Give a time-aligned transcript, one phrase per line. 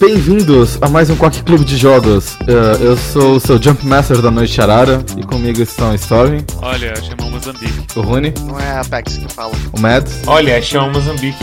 [0.00, 2.34] Bem-vindos a mais um Quack Clube de Jogos.
[2.42, 6.38] Uh, eu sou o seu Jump Master da Noite Arara e comigo estão Storm.
[6.62, 7.98] Olha, chamou Moçambique.
[7.98, 8.32] O Rune.
[8.46, 9.52] Não é a Apex que fala.
[9.72, 10.22] O Mads.
[10.28, 11.38] Olha, chama Moçambique.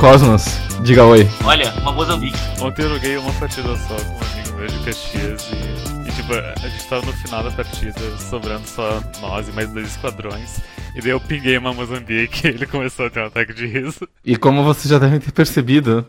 [0.00, 0.44] Cosmos.
[0.82, 1.28] Diga oi.
[1.44, 2.36] Olha, uma Mozambique.
[2.60, 6.34] Ontem eu joguei uma partida só com um amigo meu de Caxias e, e tipo,
[6.34, 10.58] a gente tava no final da partida, sobrando só nós e mais dois esquadrões.
[10.96, 14.08] E daí eu pinguei uma Mozambique e ele começou a ter um ataque de riso.
[14.24, 16.04] E como vocês já devem ter percebido,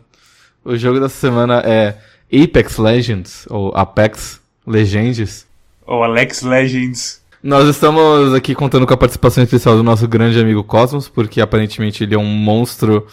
[0.63, 1.97] o jogo dessa semana é
[2.31, 5.47] Apex Legends, ou Apex Legends.
[5.85, 7.21] Ou Alex Legends.
[7.43, 12.03] Nós estamos aqui contando com a participação especial do nosso grande amigo Cosmos, porque aparentemente
[12.03, 13.07] ele é um monstro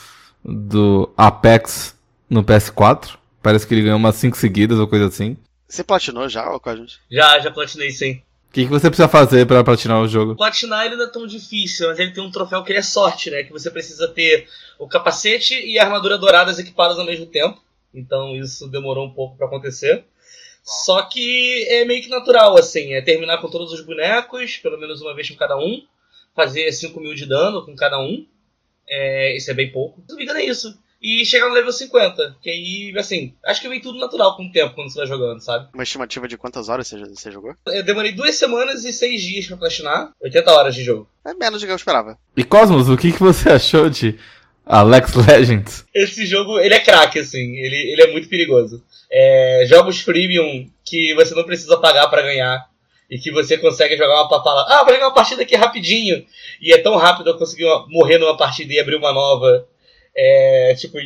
[0.44, 1.96] do Apex
[2.28, 3.16] no PS4.
[3.42, 5.36] Parece que ele ganhou umas 5 seguidas ou coisa assim.
[5.66, 7.00] Você platinou já, Cosmos?
[7.10, 8.20] Já, já platinei sim.
[8.48, 10.34] O que, que você precisa fazer pra platinar o jogo?
[10.34, 13.30] Platinar ele não é tão difícil, mas ele tem um troféu que ele é sorte,
[13.30, 13.42] né?
[13.42, 17.62] Que você precisa ter o capacete e a armadura douradas equipadas ao mesmo tempo.
[17.92, 20.04] Então isso demorou um pouco pra acontecer.
[20.62, 22.94] Só que é meio que natural, assim.
[22.94, 25.82] É terminar com todos os bonecos, pelo menos uma vez com cada um.
[26.34, 28.26] Fazer 5 mil de dano com cada um.
[28.88, 30.00] É, isso é bem pouco.
[30.02, 30.78] Se não me engano é isso.
[31.00, 32.36] E chegar no level 50.
[32.42, 35.40] Que aí, assim, acho que vem tudo natural com o tempo quando você vai jogando,
[35.40, 35.68] sabe?
[35.72, 37.54] Uma estimativa de quantas horas você, você jogou?
[37.68, 40.10] Eu demorei duas semanas e seis dias pra platinar.
[40.20, 41.08] 80 horas de jogo.
[41.24, 42.18] É menos do que eu esperava.
[42.36, 44.18] E Cosmos, o que, que você achou de
[44.66, 45.84] Alex Legends?
[45.94, 47.54] Esse jogo, ele é craque, assim.
[47.56, 48.82] Ele, ele é muito perigoso.
[49.10, 52.66] É, jogos freemium que você não precisa pagar pra ganhar.
[53.10, 54.66] E que você consegue jogar uma papala.
[54.68, 56.26] Ah, vou jogar uma partida aqui rapidinho.
[56.60, 59.66] E é tão rápido eu conseguir uma- morrer numa partida e abrir uma nova.
[60.20, 60.98] É, tipo,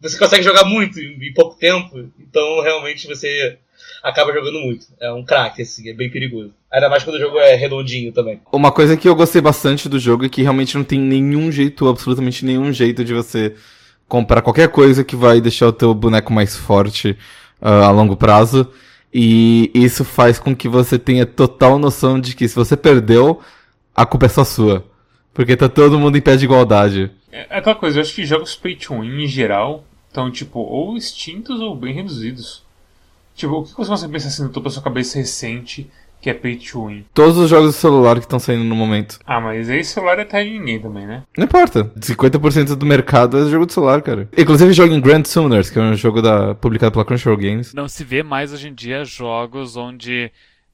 [0.00, 2.08] você consegue jogar muito em, pouco tempo.
[2.20, 3.58] Então, realmente, você
[4.00, 4.86] acaba jogando muito.
[5.00, 5.88] É um craque, assim.
[5.88, 6.52] É bem perigoso.
[6.70, 8.40] Ainda mais quando o jogo é redondinho também.
[8.52, 11.88] Uma coisa que eu gostei bastante do jogo é que realmente não tem nenhum jeito,
[11.88, 13.54] absolutamente nenhum jeito de você
[14.06, 17.16] comprar qualquer coisa que vai deixar o teu boneco mais forte
[17.60, 18.70] ah, a longo prazo.
[19.12, 23.40] E isso faz com que você tenha total noção de que se você perdeu,
[23.94, 24.84] a culpa é só sua.
[25.34, 27.10] Porque tá todo mundo em pé de igualdade.
[27.32, 30.96] É aquela coisa, eu acho que jogos pay to win em geral estão, tipo, ou
[30.96, 32.62] extintos ou bem reduzidos.
[33.34, 35.90] Tipo, o que você pensa assim no topo da sua cabeça recente
[36.22, 37.04] que é pay to win?
[37.12, 39.18] Todos os jogos de celular que estão saindo no momento.
[39.26, 41.24] Ah, mas aí celular é terra de ninguém também, né?
[41.36, 41.84] Não importa.
[41.98, 44.28] 50% do mercado é jogo de celular, cara.
[44.38, 47.74] Inclusive jogo em Grand Summoners, que é um jogo da, publicado pela Crunchyroll Games.
[47.74, 50.30] Não se vê mais hoje em dia jogos onde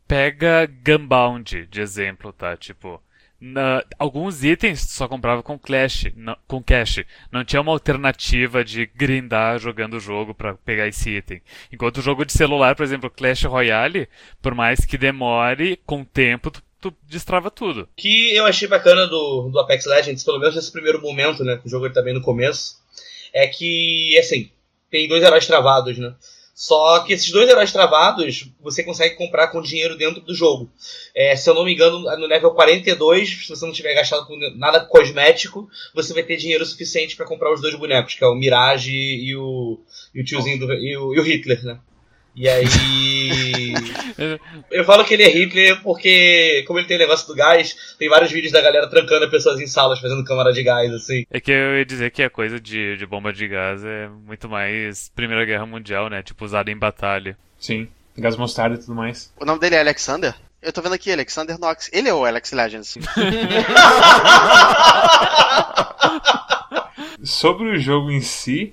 [0.06, 2.56] pega Gunbound de exemplo, tá?
[2.56, 3.00] Tipo,
[3.40, 6.06] na- alguns itens só comprava com Clash,
[6.46, 7.04] com cash.
[7.32, 11.40] Não tinha uma alternativa de grindar jogando o jogo pra pegar esse item.
[11.72, 14.08] Enquanto o jogo de celular, por exemplo, Clash Royale,
[14.42, 17.82] por mais que demore, com o tempo tu, tu destrava tudo.
[17.82, 21.56] O que eu achei bacana do, do Apex Legends, pelo menos nesse primeiro momento, né?
[21.56, 22.78] que O jogo tá no começo.
[23.32, 24.50] É que, assim,
[24.90, 26.14] tem dois heróis travados, né?
[26.60, 30.70] Só que esses dois heróis travados você consegue comprar com dinheiro dentro do jogo.
[31.14, 34.36] É, se eu não me engano, no level 42, se você não tiver gastado com
[34.58, 38.34] nada cosmético, você vai ter dinheiro suficiente pra comprar os dois bonecos, que é o
[38.34, 39.80] Mirage e o,
[40.14, 41.80] e o tiozinho do, e, o, e o Hitler, né?
[42.40, 43.74] E aí.
[44.70, 48.08] Eu falo que ele é Hitler porque, como ele tem o negócio do gás, tem
[48.08, 51.26] vários vídeos da galera trancando pessoas em salas fazendo câmara de gás, assim.
[51.30, 54.48] É que eu ia dizer que a coisa de, de bomba de gás é muito
[54.48, 56.22] mais Primeira Guerra Mundial, né?
[56.22, 57.36] Tipo, usada em batalha.
[57.58, 57.88] Sim.
[58.16, 59.30] Gás mostarda e tudo mais.
[59.38, 60.34] O nome dele é Alexander?
[60.62, 61.90] Eu tô vendo aqui, Alexander Knox.
[61.92, 62.96] Ele é o Alex Legends.
[67.22, 68.72] Sobre o jogo em si,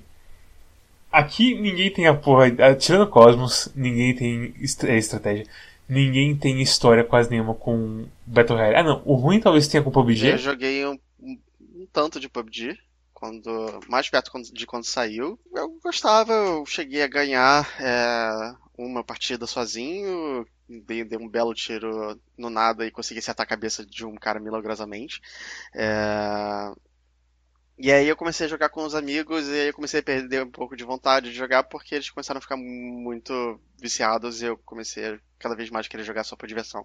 [1.10, 2.50] aqui ninguém tem a porra.
[2.76, 5.46] Tirando Cosmos, ninguém tem é, estratégia.
[5.88, 8.76] Ninguém tem história quase nenhuma com Battle Royale.
[8.76, 9.02] Ah, não.
[9.04, 10.28] O ruim talvez tenha com PUBG.
[10.32, 11.38] Eu joguei um, um-
[11.92, 12.78] tanto de PUBG.
[13.14, 15.40] Quando, mais perto de quando saiu.
[15.52, 20.46] Eu gostava, eu cheguei a ganhar é, uma partida sozinho.
[20.68, 24.38] Dei, dei um belo tiro no nada e consegui acertar a cabeça de um cara
[24.38, 25.20] milagrosamente.
[25.74, 26.70] É,
[27.78, 30.42] E aí eu comecei a jogar com os amigos e aí eu comecei a perder
[30.42, 34.58] um pouco de vontade de jogar porque eles começaram a ficar muito viciados e eu
[34.58, 36.84] comecei a cada vez mais querer jogar só por diversão.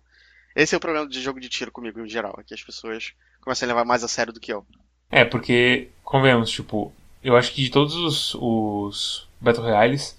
[0.55, 3.13] Esse é o problema de jogo de tiro comigo em geral, é que as pessoas
[3.41, 4.63] começam a levar mais a sério do que eu.
[5.09, 6.93] É, porque, convenhamos, tipo,
[7.23, 10.17] eu acho que de todos os, os Battle Royales,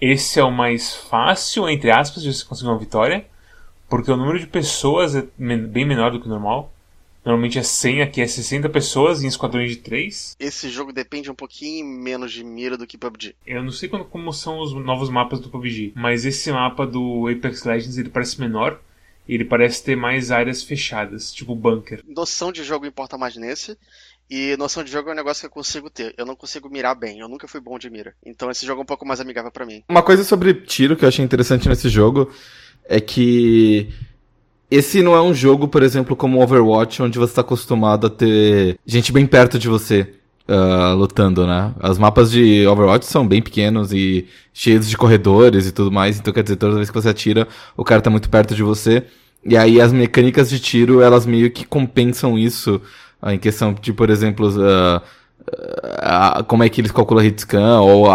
[0.00, 3.26] esse é o mais fácil, entre aspas, de você conseguir uma vitória,
[3.88, 6.71] porque o número de pessoas é bem menor do que o normal.
[7.24, 10.36] Normalmente é 100, aqui é 60 pessoas em esquadrões de 3.
[10.40, 13.36] Esse jogo depende um pouquinho menos de mira do que PUBG.
[13.46, 17.28] Eu não sei quando, como são os novos mapas do PUBG, mas esse mapa do
[17.28, 18.80] Apex Legends ele parece menor,
[19.28, 22.02] e ele parece ter mais áreas fechadas, tipo bunker.
[22.08, 23.76] Noção de jogo importa mais nesse.
[24.28, 26.14] E noção de jogo é um negócio que eu consigo ter.
[26.16, 27.18] Eu não consigo mirar bem.
[27.18, 28.14] Eu nunca fui bom de mira.
[28.24, 29.84] Então esse jogo é um pouco mais amigável para mim.
[29.88, 32.32] Uma coisa sobre tiro que eu achei interessante nesse jogo
[32.84, 33.92] é que
[34.74, 38.78] esse não é um jogo, por exemplo, como Overwatch, onde você está acostumado a ter
[38.86, 40.14] gente bem perto de você
[40.48, 41.74] uh, lutando, né?
[41.82, 46.32] Os mapas de Overwatch são bem pequenos e cheios de corredores e tudo mais, então
[46.32, 47.46] quer dizer, toda vez que você atira,
[47.76, 49.04] o cara tá muito perto de você.
[49.44, 52.80] E aí as mecânicas de tiro, elas meio que compensam isso,
[53.22, 58.08] uh, em questão de, por exemplo, uh, como é que eles calculam a hitscan, ou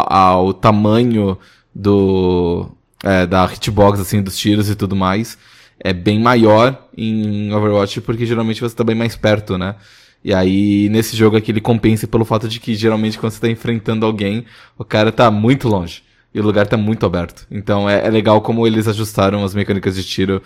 [0.47, 1.37] o tamanho
[1.73, 2.67] do,
[3.03, 5.37] é, da hitbox, assim, dos tiros e tudo mais,
[5.79, 9.75] é bem maior em Overwatch, porque geralmente você tá bem mais perto, né?
[10.23, 13.49] E aí, nesse jogo aqui, ele compensa pelo fato de que, geralmente, quando você tá
[13.49, 14.45] enfrentando alguém,
[14.77, 16.03] o cara tá muito longe.
[16.33, 17.47] E o lugar tá muito aberto.
[17.49, 20.41] Então, é, é legal como eles ajustaram as mecânicas de tiro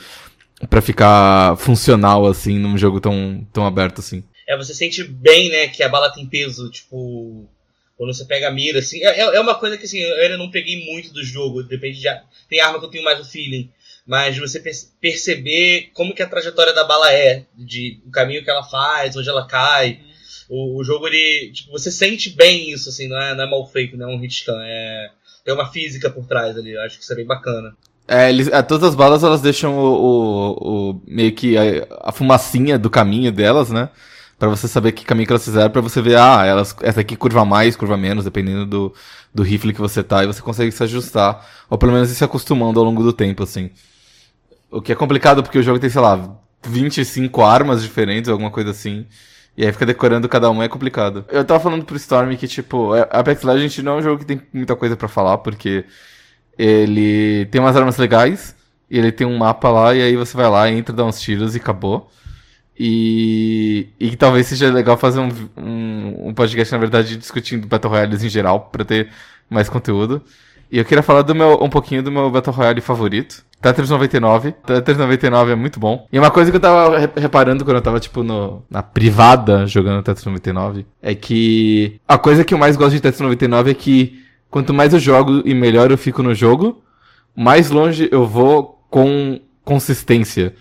[0.70, 4.24] para ficar funcional, assim, num jogo tão, tão aberto, assim.
[4.48, 7.50] É, você sente bem, né, que a bala tem peso, tipo...
[7.98, 9.04] Quando você pega a mira, assim...
[9.04, 12.00] É, é, é uma coisa que, assim, eu ainda não peguei muito do jogo, depende
[12.00, 12.08] de...
[12.50, 13.70] Tem arma que eu tenho mais o feeling
[14.06, 14.62] mas você
[15.00, 19.30] perceber como que a trajetória da bala é, de o caminho que ela faz, onde
[19.30, 20.00] ela cai.
[20.50, 23.66] O, o jogo ele, tipo, você sente bem isso assim, não é, não é mal
[23.68, 25.10] feito, não é um hit scan, é
[25.44, 27.76] tem uma física por trás ali, eu acho que isso é bem bacana.
[28.08, 32.12] É, eles, é, todas as balas elas deixam o, o, o meio que a, a,
[32.12, 33.90] fumacinha do caminho delas, né?
[34.38, 37.16] Pra você saber que caminho que elas fizeram, pra você ver, ah, elas, essa aqui
[37.16, 38.94] curva mais, curva menos, dependendo do,
[39.34, 42.24] do rifle que você tá, e você consegue se ajustar, ou pelo menos ir se
[42.24, 43.70] acostumando ao longo do tempo, assim.
[44.72, 48.72] O que é complicado porque o jogo tem, sei lá, 25 armas diferentes, alguma coisa
[48.72, 49.06] assim.
[49.58, 51.26] E aí fica decorando cada uma é complicado.
[51.30, 54.26] Eu tava falando pro Storm que, tipo, é, Apex Legends não é um jogo que
[54.26, 55.86] tem muita coisa para falar, porque
[56.58, 58.56] ele tem umas armas legais,
[58.90, 61.56] e ele tem um mapa lá, e aí você vai lá, entra, dá uns tiros
[61.56, 62.10] e acabou.
[62.78, 68.24] E, e talvez seja legal fazer um, um, um podcast, na verdade, discutindo Battle Royales
[68.24, 69.10] em geral, para ter
[69.50, 70.24] mais conteúdo.
[70.72, 73.46] E eu queria falar do meu, um pouquinho do meu Battle Royale favorito.
[73.62, 74.54] Tetris 99.
[74.66, 76.08] Tetris 99 é muito bom.
[76.12, 80.04] E uma coisa que eu tava reparando quando eu tava, tipo, no, na privada jogando
[80.04, 84.26] Tetris 99 é que a coisa que eu mais gosto de Tetris 99 é que
[84.50, 86.82] quanto mais eu jogo e melhor eu fico no jogo,
[87.36, 90.56] mais longe eu vou com consistência.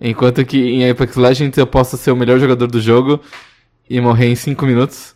[0.00, 3.20] Enquanto que em Apex Legends eu posso ser o melhor jogador do jogo
[3.88, 5.14] e morrer em 5 minutos.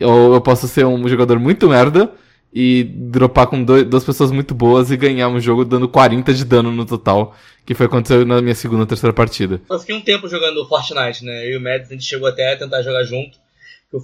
[0.00, 2.10] Ou eu posso ser um jogador muito merda
[2.54, 6.44] e dropar com dois, duas pessoas muito boas e ganhar um jogo dando 40 de
[6.44, 7.36] dano no total,
[7.66, 9.60] que foi aconteceu na minha segunda ou terceira partida.
[9.68, 11.44] Eu fiquei um tempo jogando Fortnite, né?
[11.48, 13.42] Eu e o Mads, a gente chegou até a tentar jogar junto.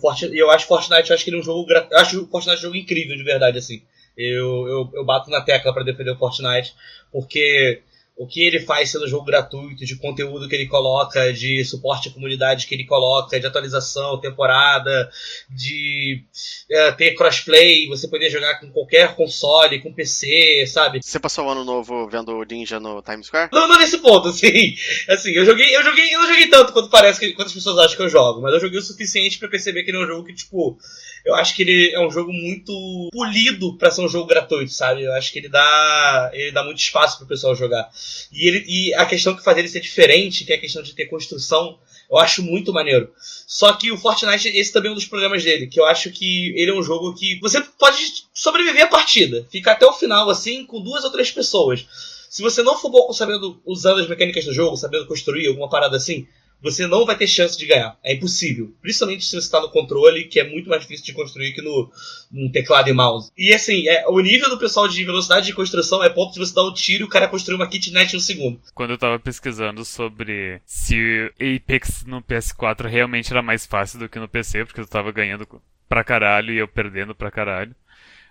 [0.00, 2.62] Fortnite, eu acho Fortnite, eu acho que ele é um jogo, eu acho Fortnite um
[2.62, 3.82] jogo incrível de verdade assim.
[4.16, 6.74] Eu, eu, eu bato na tecla para defender o Fortnite,
[7.12, 7.82] porque
[8.20, 12.12] o que ele faz sendo jogo gratuito, de conteúdo que ele coloca, de suporte à
[12.12, 15.10] comunidade que ele coloca, de atualização, temporada,
[15.48, 16.22] de
[16.70, 21.00] é, ter crossplay, você poder jogar com qualquer console, com PC, sabe?
[21.02, 23.48] Você passou o ano novo vendo o Ninja no Times Square?
[23.54, 24.74] Não, não nesse ponto, assim.
[25.08, 27.96] Assim, eu joguei, eu joguei, eu não joguei tanto quanto parece que quantas pessoas acham
[27.96, 30.26] que eu jogo, mas eu joguei o suficiente para perceber que ele é um jogo
[30.26, 30.76] que, tipo,
[31.24, 35.02] eu acho que ele é um jogo muito polido para ser um jogo gratuito, sabe?
[35.02, 37.90] Eu acho que ele dá, ele dá muito espaço pro pessoal jogar.
[38.32, 40.94] E, ele, e a questão que faz ele ser diferente, que é a questão de
[40.94, 41.78] ter construção,
[42.10, 43.12] eu acho muito maneiro.
[43.46, 46.52] Só que o Fortnite, esse também é um dos problemas dele, que eu acho que
[46.56, 50.64] ele é um jogo que você pode sobreviver a partida, ficar até o final assim
[50.64, 51.86] com duas ou três pessoas.
[52.28, 55.96] Se você não for bom sabendo usando as mecânicas do jogo, sabendo construir alguma parada
[55.96, 56.26] assim,
[56.62, 57.98] você não vai ter chance de ganhar.
[58.02, 58.72] É impossível.
[58.80, 61.90] Principalmente se você está no controle, que é muito mais difícil de construir que no,
[62.30, 63.30] no teclado e mouse.
[63.36, 66.54] E assim, é, o nível do pessoal de velocidade de construção é ponto de você
[66.54, 68.60] dar um tiro e o cara construir uma kitnet em um segundo.
[68.74, 74.18] Quando eu tava pesquisando sobre se Apex no PS4 realmente era mais fácil do que
[74.18, 75.46] no PC, porque eu tava ganhando
[75.88, 77.74] pra caralho e eu perdendo pra caralho.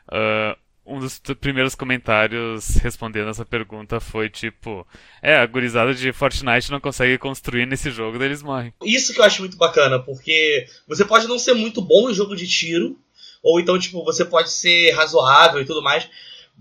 [0.07, 0.57] Uh,
[0.89, 4.86] um dos primeiros comentários respondendo essa pergunta foi tipo:
[5.22, 8.74] É, a gurizada de Fortnite não consegue construir nesse jogo, daí eles morrem.
[8.84, 12.36] Isso que eu acho muito bacana, porque você pode não ser muito bom em jogo
[12.36, 12.98] de tiro,
[13.43, 16.10] ou então, tipo, você pode ser razoável e tudo mais.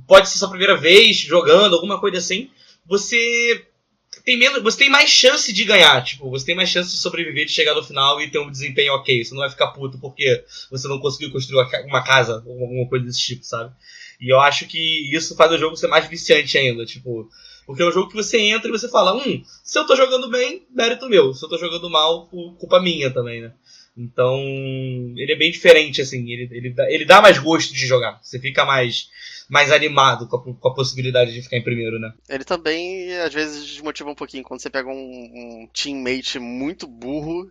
[0.07, 2.51] Pode ser sua primeira vez jogando, alguma coisa assim.
[2.87, 3.67] Você
[4.29, 7.47] tem menos, você tem mais chance de ganhar, tipo, você tem mais chance de sobreviver,
[7.47, 9.25] de chegar no final e ter um desempenho ok.
[9.25, 13.07] Você não vai ficar puto porque você não conseguiu construir uma casa ou alguma coisa
[13.07, 13.75] desse tipo, sabe?
[14.21, 17.27] E eu acho que isso faz o jogo ser mais viciante ainda, tipo.
[17.65, 20.29] Porque é um jogo que você entra e você fala, hum, se eu tô jogando
[20.29, 21.33] bem, mérito meu.
[21.33, 22.27] Se eu tô jogando mal,
[22.59, 23.55] culpa minha também, né?
[23.99, 24.38] Então,
[25.17, 28.21] ele é bem diferente, assim, ele, ele, dá, ele dá mais gosto de jogar.
[28.23, 29.09] Você fica mais,
[29.49, 32.12] mais animado com a, com a possibilidade de ficar em primeiro, né?
[32.28, 37.50] Ele também, às vezes, desmotiva um pouquinho quando você pega um, um teammate muito burro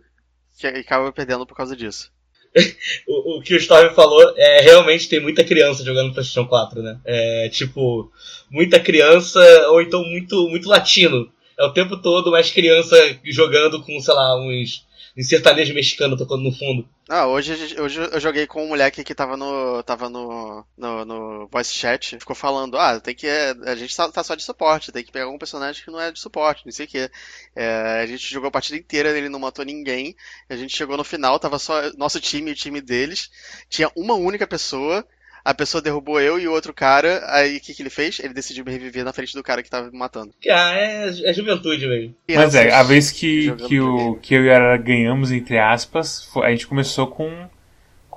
[0.58, 2.10] que acaba perdendo por causa disso.
[3.06, 6.98] o, o, que o Storm falou é realmente tem muita criança jogando PlayStation 4, né?
[7.04, 8.10] É tipo,
[8.50, 11.30] muita criança, ou então muito, muito latino.
[11.58, 14.87] É o tempo todo mais criança jogando com, sei lá, uns
[15.18, 16.88] em sertanejo mexicano tocando no fundo.
[17.08, 19.82] Ah, hoje, hoje eu joguei com um moleque que tava no.
[19.82, 20.64] tava no.
[20.76, 23.26] no, no voice chat, ficou falando, ah, tem que.
[23.26, 26.12] A gente tá, tá, só de suporte, tem que pegar um personagem que não é
[26.12, 27.10] de suporte, não sei o que.
[27.56, 30.14] É, a gente jogou a partida inteira, ele não matou ninguém.
[30.48, 33.28] A gente chegou no final, tava só nosso time e o time deles.
[33.68, 35.04] Tinha uma única pessoa
[35.44, 38.18] a pessoa derrubou eu e o outro cara, aí o que, que ele fez?
[38.20, 40.32] Ele decidiu me reviver na frente do cara que tava me matando.
[40.48, 42.14] Ah, é, é juventude, velho.
[42.28, 46.28] Mas é, a vez que, que, o, que eu e a Arara ganhamos, entre aspas,
[46.42, 47.48] a gente começou com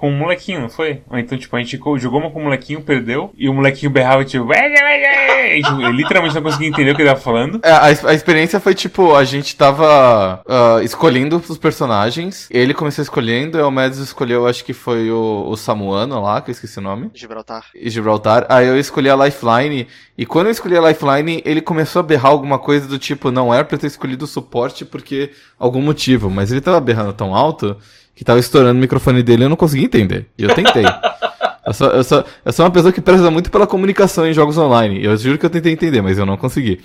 [0.01, 1.03] com um molequinho, não foi?
[1.07, 4.25] Ou então, tipo, a gente jogou uma com o molequinho, perdeu, e o molequinho berrava,
[4.25, 7.59] tipo, eu literalmente não conseguia entender o que ele tava falando.
[7.63, 13.03] É, a, a, experiência foi, tipo, a gente tava uh, escolhendo os personagens, ele começou
[13.03, 16.79] escolhendo, e o Mads escolheu, acho que foi o, o Samuano lá, que eu esqueci
[16.79, 17.11] o nome.
[17.13, 17.67] Gibraltar.
[17.75, 18.47] E Gibraltar.
[18.49, 22.31] Aí eu escolhi a Lifeline, e quando eu escolhi a Lifeline, ele começou a berrar
[22.31, 25.29] alguma coisa do tipo, não era pra eu ter escolhido o suporte porque
[25.59, 27.77] algum motivo, mas ele tava berrando tão alto
[28.15, 30.27] que tava estourando o microfone dele e eu não conseguia entender.
[30.37, 30.83] E eu tentei.
[31.65, 34.57] eu, sou, eu, sou, eu sou uma pessoa que preza muito pela comunicação em jogos
[34.57, 35.03] online.
[35.03, 36.81] Eu juro que eu tentei entender, mas eu não consegui.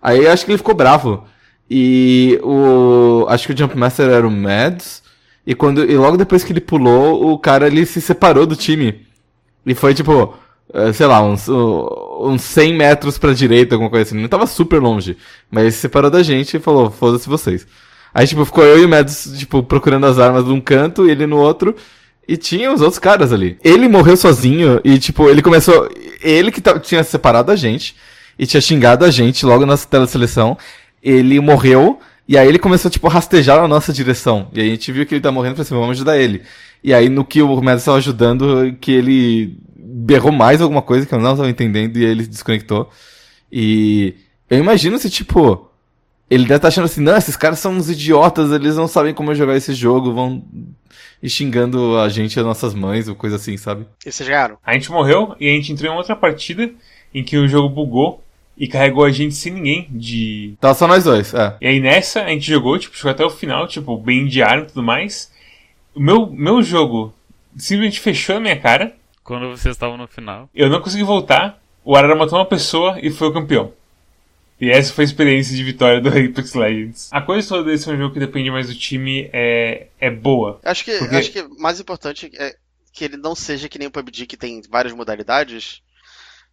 [0.00, 1.24] Aí acho que ele ficou bravo.
[1.70, 3.24] E o.
[3.28, 5.02] Acho que o Jumpmaster era o Mads.
[5.46, 9.06] E, quando, e logo depois que ele pulou, o cara ele se separou do time.
[9.66, 10.36] E foi tipo,
[10.72, 14.20] eh, sei lá, uns, uns 100 metros pra direita, alguma coisa assim.
[14.20, 15.16] Não tava super longe.
[15.50, 17.66] Mas ele se separou da gente e falou: foda-se vocês.
[18.14, 21.26] Aí, tipo, ficou eu e o Mads, tipo, procurando as armas num canto e ele
[21.26, 21.74] no outro.
[22.26, 23.58] E tinha os outros caras ali.
[23.64, 25.88] Ele morreu sozinho e, tipo, ele começou.
[26.20, 27.96] Ele que tinha separado a gente
[28.38, 30.56] e tinha xingado a gente logo na teleseleção.
[31.02, 34.48] Ele morreu e aí ele começou, tipo, a rastejar na nossa direção.
[34.52, 36.42] E aí a gente viu que ele tá morrendo e falou assim, vamos ajudar ele.
[36.82, 41.14] E aí no que o Mads estava ajudando, que ele berrou mais alguma coisa que
[41.14, 42.88] eu não estava entendendo e ele desconectou.
[43.50, 44.14] E
[44.48, 45.68] eu imagino se, tipo,
[46.32, 49.12] ele deve estar tá achando assim, não, esses caras são uns idiotas, eles não sabem
[49.12, 50.42] como jogar esse jogo, vão
[51.22, 53.86] e xingando a gente, as nossas mães, ou coisa assim, sabe?
[54.04, 54.56] E vocês jogaram?
[54.64, 56.70] A gente morreu e a gente entrou em outra partida
[57.14, 58.24] em que o jogo bugou
[58.56, 60.54] e carregou a gente sem ninguém de.
[60.58, 61.56] Tava só nós dois, é.
[61.60, 64.64] E aí nessa a gente jogou, tipo, chegou até o final, tipo, bem de arma
[64.64, 65.30] e tudo mais.
[65.94, 67.12] O meu, meu jogo
[67.56, 68.94] simplesmente fechou na minha cara.
[69.22, 70.48] Quando vocês estavam no final.
[70.54, 71.60] Eu não consegui voltar.
[71.84, 73.72] O Arara matou uma pessoa e foi o campeão.
[74.62, 77.08] E essa foi a experiência de vitória do Apex Legends.
[77.10, 80.60] A coisa toda desse é um jogo que depende mais do time é, é boa.
[80.62, 81.16] Acho que, porque...
[81.16, 82.54] acho que mais importante é
[82.92, 85.82] que ele não seja que nem o PUBG que tem várias modalidades,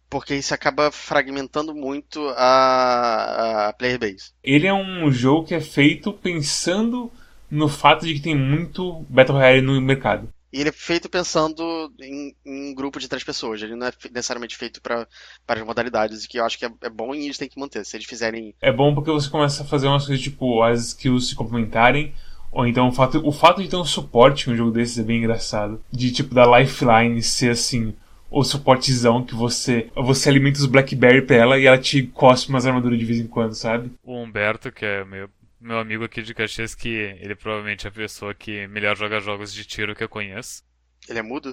[0.08, 4.32] porque isso acaba fragmentando muito a, a player base.
[4.42, 7.12] Ele é um jogo que é feito pensando
[7.48, 10.28] no fato de que tem muito Battle Royale no mercado.
[10.52, 13.62] E ele é feito pensando em, em um grupo de três pessoas.
[13.62, 15.06] Ele não é necessariamente feito para
[15.46, 17.84] várias modalidades, que eu acho que é, é, bom e eles têm que manter.
[17.84, 18.54] Se eles fizerem.
[18.60, 22.12] É bom porque você começa a fazer umas coisas tipo as skills se complementarem.
[22.50, 25.04] Ou então o fato, o fato de ter um suporte em um jogo desses é
[25.04, 25.80] bem engraçado.
[25.90, 27.94] De tipo da lifeline ser assim.
[28.28, 29.88] O suportezão que você.
[29.96, 33.26] Você alimenta os Blackberry pra ela e ela te cospe umas armaduras de vez em
[33.26, 33.90] quando, sabe?
[34.04, 35.28] O Humberto, que é meu
[35.60, 39.52] meu amigo aqui de Caxias, que ele provavelmente é a pessoa que melhor joga jogos
[39.52, 40.64] de tiro que eu conheço.
[41.08, 41.52] Ele é mudo?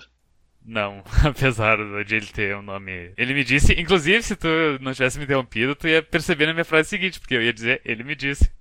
[0.64, 3.14] Não, apesar de ele ter um nome.
[3.18, 4.48] Ele me disse, inclusive, se tu
[4.82, 7.82] não tivesse me interrompido, tu ia perceber na minha frase seguinte, porque eu ia dizer,
[7.84, 8.52] ele me disse.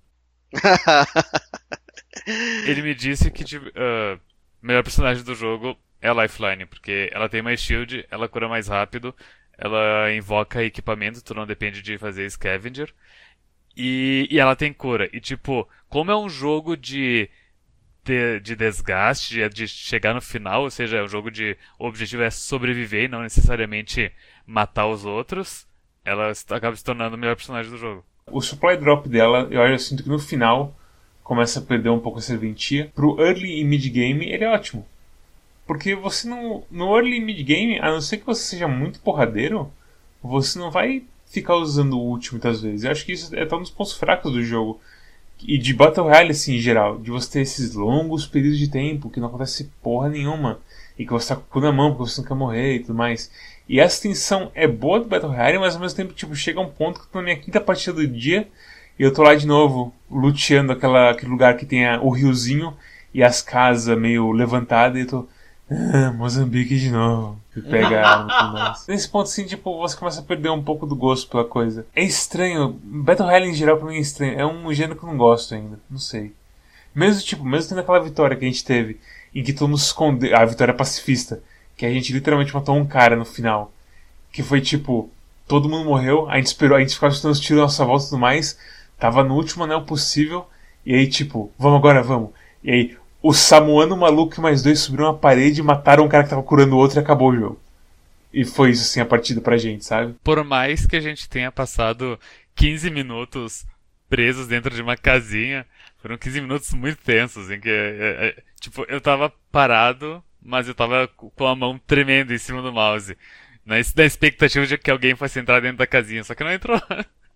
[2.66, 4.20] ele me disse que tipo, uh,
[4.62, 8.48] o melhor personagem do jogo é a Lifeline, porque ela tem mais shield, ela cura
[8.48, 9.14] mais rápido,
[9.58, 12.92] ela invoca equipamento, tu não depende de fazer scavenger.
[13.76, 15.08] E, e ela tem cura.
[15.12, 17.28] E tipo, como é um jogo de,
[18.04, 21.56] de, de desgaste, de, chegar no final, ou seja, é um jogo de.
[21.78, 24.10] O objetivo é sobreviver e não necessariamente
[24.46, 25.66] matar os outros,
[26.04, 28.04] ela acaba se tornando o melhor personagem do jogo.
[28.30, 30.74] O supply drop dela, eu, eu sinto que no final
[31.22, 32.90] começa a perder um pouco a serventia.
[32.94, 34.86] Pro early e mid game, ele é ótimo.
[35.66, 36.64] Porque você não.
[36.70, 39.70] No early e mid game, a não ser que você seja muito porradeiro,
[40.22, 42.84] você não vai ficar usando o ult muitas vezes.
[42.84, 44.80] Eu acho que isso é um dos pontos fracos do jogo.
[45.42, 46.98] E de Battle Royale, assim, em geral.
[46.98, 50.60] De você ter esses longos períodos de tempo que não acontece porra nenhuma.
[50.98, 52.80] E que você tá com o cu na mão porque você não quer morrer e
[52.80, 53.30] tudo mais.
[53.68, 56.68] E essa tensão é boa do Battle Royale, mas ao mesmo tempo, tipo, chega um
[56.68, 58.48] ponto que eu tô na minha quinta partida do dia
[58.98, 62.74] e eu tô lá de novo, luteando aquela, aquele lugar que tem a, o riozinho
[63.12, 65.28] e as casas meio levantadas e eu tô.
[65.70, 67.40] Ah, Moçambique de novo.
[67.52, 68.86] Que pega a arma mais.
[68.88, 71.86] Nesse ponto, assim, tipo, você começa a perder um pouco do gosto pela coisa.
[71.94, 72.78] É estranho.
[72.82, 74.38] Battle Royale em geral pra mim é estranho.
[74.38, 75.78] É um gênero que eu não gosto ainda.
[75.90, 76.32] Não sei.
[76.94, 78.98] Mesmo, tipo, mesmo tendo aquela vitória que a gente teve
[79.34, 81.42] em que todo mundo se esconde a vitória pacifista,
[81.76, 83.70] que a gente literalmente matou um cara no final,
[84.32, 85.10] que foi tipo,
[85.46, 88.06] todo mundo morreu, a gente esperou, a gente ficava escutando os tiros à nossa volta
[88.06, 88.58] e tudo mais,
[88.98, 90.46] tava no último anel possível,
[90.86, 92.30] e aí tipo, vamos agora, vamos.
[92.64, 92.96] E aí,
[93.26, 96.76] o Samuano maluco e mais dois subiram uma parede, mataram um cara que tava curando
[96.76, 97.60] o outro e acabou o jogo.
[98.32, 100.14] E foi isso assim a partida pra gente, sabe?
[100.22, 102.20] Por mais que a gente tenha passado
[102.54, 103.66] 15 minutos
[104.08, 105.66] presos dentro de uma casinha,
[105.98, 110.74] foram 15 minutos muito tensos, em que, é, é, tipo, eu tava parado, mas eu
[110.74, 113.16] tava com a mão tremendo em cima do mouse.
[113.64, 116.80] Na, na expectativa de que alguém fosse entrar dentro da casinha, só que não entrou.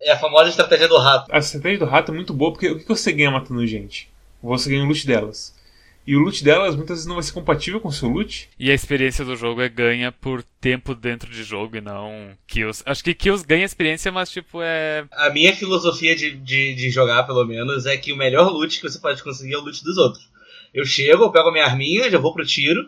[0.02, 1.30] É a famosa estratégia do rato.
[1.30, 4.10] A estratégia do rato é muito boa, porque o que você ganha matando gente?
[4.42, 5.54] Você ganha o loot delas.
[6.06, 8.48] E o loot delas muitas vezes não vai ser compatível com o seu loot.
[8.58, 12.82] E a experiência do jogo é ganha por tempo dentro de jogo e não kills.
[12.86, 15.04] Acho que kills ganha experiência, mas tipo é.
[15.12, 18.88] A minha filosofia de, de, de jogar, pelo menos, é que o melhor loot que
[18.88, 20.28] você pode conseguir é o loot dos outros.
[20.72, 22.80] Eu chego, eu pego a minha arminha, já vou pro tiro.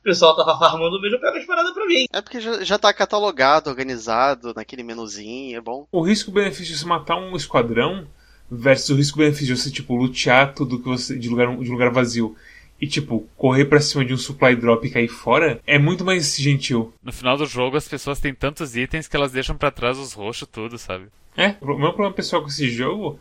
[0.00, 2.06] O pessoal tava farmando mesmo, eu pego as paradas pra mim.
[2.10, 5.86] É porque já, já tá catalogado, organizado, naquele menuzinho, é bom.
[5.92, 8.06] O risco-benefício de você matar um esquadrão
[8.50, 12.34] versus o risco-benefício de você, tipo, lutear tudo que você, de, lugar, de lugar vazio
[12.80, 16.36] e, tipo, correr pra cima de um supply drop e cair fora é muito mais
[16.36, 16.94] gentil.
[17.02, 20.14] No final do jogo, as pessoas têm tantos itens que elas deixam para trás os
[20.14, 21.08] roxos tudo, sabe?
[21.36, 23.20] É, o meu problema pessoal com esse jogo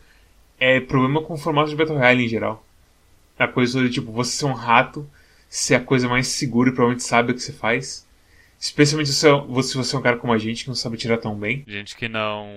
[0.60, 2.66] é problema com o formato de Battle Royale em geral.
[3.38, 5.10] A coisa de, tipo, você ser um rato,
[5.50, 8.08] ser a coisa mais segura e provavelmente sabe o que você faz.
[8.58, 9.26] Especialmente se
[9.76, 11.64] você é um cara como a gente que não sabe tirar tão bem.
[11.68, 12.50] Gente que não.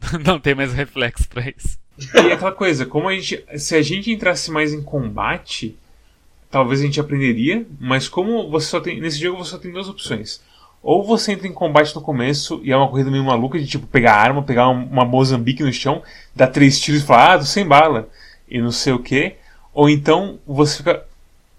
[0.24, 1.78] não tem mais reflexo pra isso.
[2.14, 3.44] E aquela coisa, como a gente.
[3.58, 5.76] Se a gente entrasse mais em combate,
[6.50, 9.00] talvez a gente aprenderia, mas como você só tem.
[9.00, 10.40] Nesse jogo você só tem duas opções.
[10.82, 13.86] Ou você entra em combate no começo e é uma corrida meio maluca de tipo
[13.86, 16.02] pegar arma, pegar uma Mozambique no chão,
[16.34, 18.08] dar três tiros e falar, ah, tô sem bala,
[18.48, 19.36] e não sei o que.
[19.74, 21.06] Ou então você fica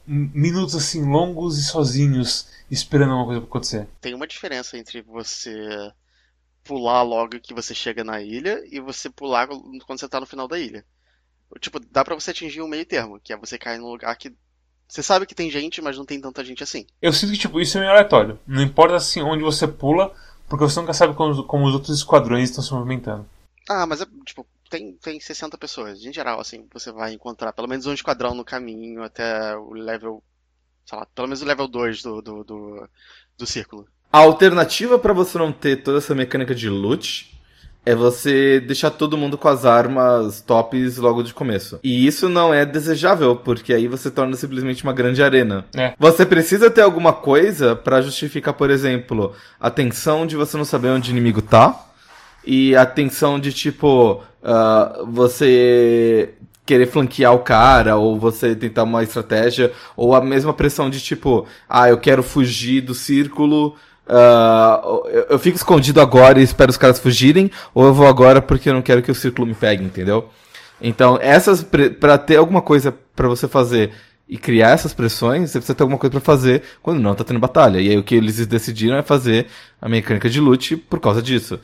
[0.07, 3.87] minutos assim longos e sozinhos esperando alguma coisa acontecer.
[4.01, 5.91] Tem uma diferença entre você
[6.63, 10.47] pular logo que você chega na ilha e você pular quando você tá no final
[10.47, 10.85] da ilha.
[11.59, 14.33] Tipo, dá pra você atingir um meio termo, que é você cair num lugar que
[14.89, 16.87] você sabe que tem gente, mas não tem tanta gente assim.
[16.99, 18.39] Eu sinto que, tipo, isso é meio aleatório.
[18.47, 20.11] Não importa, assim, onde você pula,
[20.49, 23.23] porque você nunca sabe como, como os outros esquadrões estão se movimentando.
[23.69, 26.03] Ah, mas é, tipo, tem, tem 60 pessoas.
[26.03, 30.23] Em geral, assim, você vai encontrar pelo menos um esquadrão no caminho até o level,
[30.83, 32.89] sei lá, pelo menos o level 2 do, do, do,
[33.37, 33.87] do círculo.
[34.11, 37.38] A alternativa para você não ter toda essa mecânica de loot
[37.85, 41.79] é você deixar todo mundo com as armas tops logo de começo.
[41.83, 45.65] E isso não é desejável, porque aí você torna simplesmente uma grande arena.
[45.75, 45.93] É.
[45.97, 50.89] Você precisa ter alguma coisa para justificar, por exemplo, a tensão de você não saber
[50.89, 51.87] onde o inimigo tá.
[52.45, 54.23] E a tensão de tipo.
[54.41, 56.33] Uh, você
[56.69, 61.47] querer flanquear o cara, ou você tentar uma estratégia, ou a mesma pressão de tipo,
[61.67, 63.75] ah, eu quero fugir do círculo,
[64.09, 68.67] Uh, eu, fico escondido agora e espero os caras fugirem, ou eu vou agora porque
[68.67, 70.29] eu não quero que o círculo me pegue, entendeu?
[70.81, 73.91] Então, essas para ter alguma coisa para você fazer
[74.27, 77.39] e criar essas pressões, você precisa ter alguma coisa para fazer quando não tá tendo
[77.39, 77.79] batalha.
[77.79, 79.47] E aí o que eles decidiram é fazer
[79.79, 81.59] a mecânica de loot por causa disso.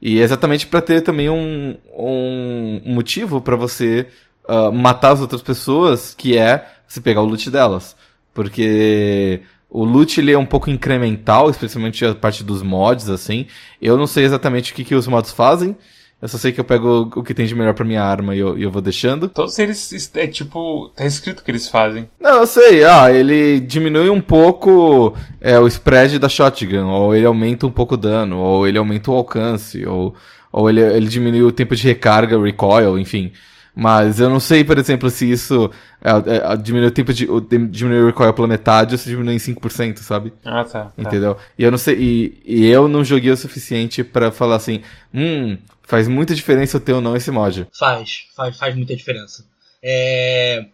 [0.00, 4.06] E é exatamente para ter também um, um motivo para você
[4.48, 7.96] uh, matar as outras pessoas, que é você pegar o loot delas.
[8.32, 13.46] Porque o loot ele é um pouco incremental, especialmente a parte dos mods, assim.
[13.80, 15.76] Eu não sei exatamente o que, que os mods fazem.
[16.20, 18.40] Eu só sei que eu pego o que tem de melhor pra minha arma e
[18.40, 19.28] eu, e eu vou deixando.
[19.28, 22.08] Todos eles, é tipo, tá escrito que eles fazem.
[22.20, 22.82] Não, eu sei.
[22.82, 27.94] Ah, ele diminui um pouco é, o spread da shotgun, ou ele aumenta um pouco
[27.94, 30.12] o dano, ou ele aumenta o alcance, ou,
[30.50, 33.30] ou ele, ele diminui o tempo de recarga, recoil, enfim.
[33.74, 35.70] Mas eu não sei, por exemplo, se isso
[36.02, 37.30] é, é, diminui o tempo de.
[37.30, 40.32] O, diminui o recoil pela metade ou se diminui em 5%, sabe?
[40.44, 40.86] Ah, tá.
[40.86, 40.92] tá.
[40.98, 41.34] Entendeu?
[41.34, 41.42] Tá.
[41.58, 41.96] E eu não sei.
[41.96, 44.82] E, e eu não joguei o suficiente para falar assim.
[45.14, 47.66] Hum, faz muita diferença eu ter ou não esse mod.
[47.78, 49.44] Faz, faz, faz muita diferença.
[49.82, 50.66] É.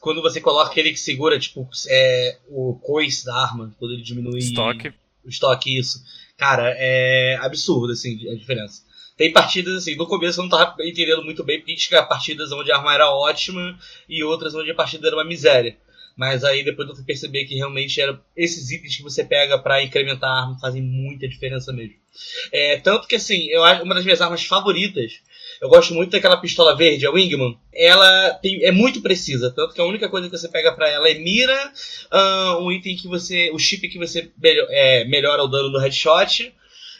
[0.00, 4.38] Quando você coloca aquele que segura, tipo, é, o coice da arma, quando ele diminui.
[4.38, 4.92] Estoque.
[5.24, 6.02] O estoque, isso.
[6.36, 8.82] Cara, é absurdo, assim, a diferença.
[9.18, 12.70] Tem partidas assim, no começo eu não tava entendendo muito bem, porque tinha partidas onde
[12.70, 13.76] a arma era ótima
[14.08, 15.76] e outras onde a partida era uma miséria.
[16.16, 19.82] Mas aí depois eu fui perceber que realmente era esses itens que você pega para
[19.82, 21.96] incrementar a arma fazem muita diferença mesmo.
[22.52, 25.20] É, tanto que assim, eu acho uma das minhas armas favoritas.
[25.60, 27.58] Eu gosto muito daquela pistola verde, a Wingman.
[27.74, 31.08] Ela tem, é muito precisa, tanto que a única coisa que você pega para ela
[31.08, 31.72] é mira,
[32.12, 35.78] uh, um item que você, o chip que você melhor, é, melhora o dano no
[35.80, 36.52] headshot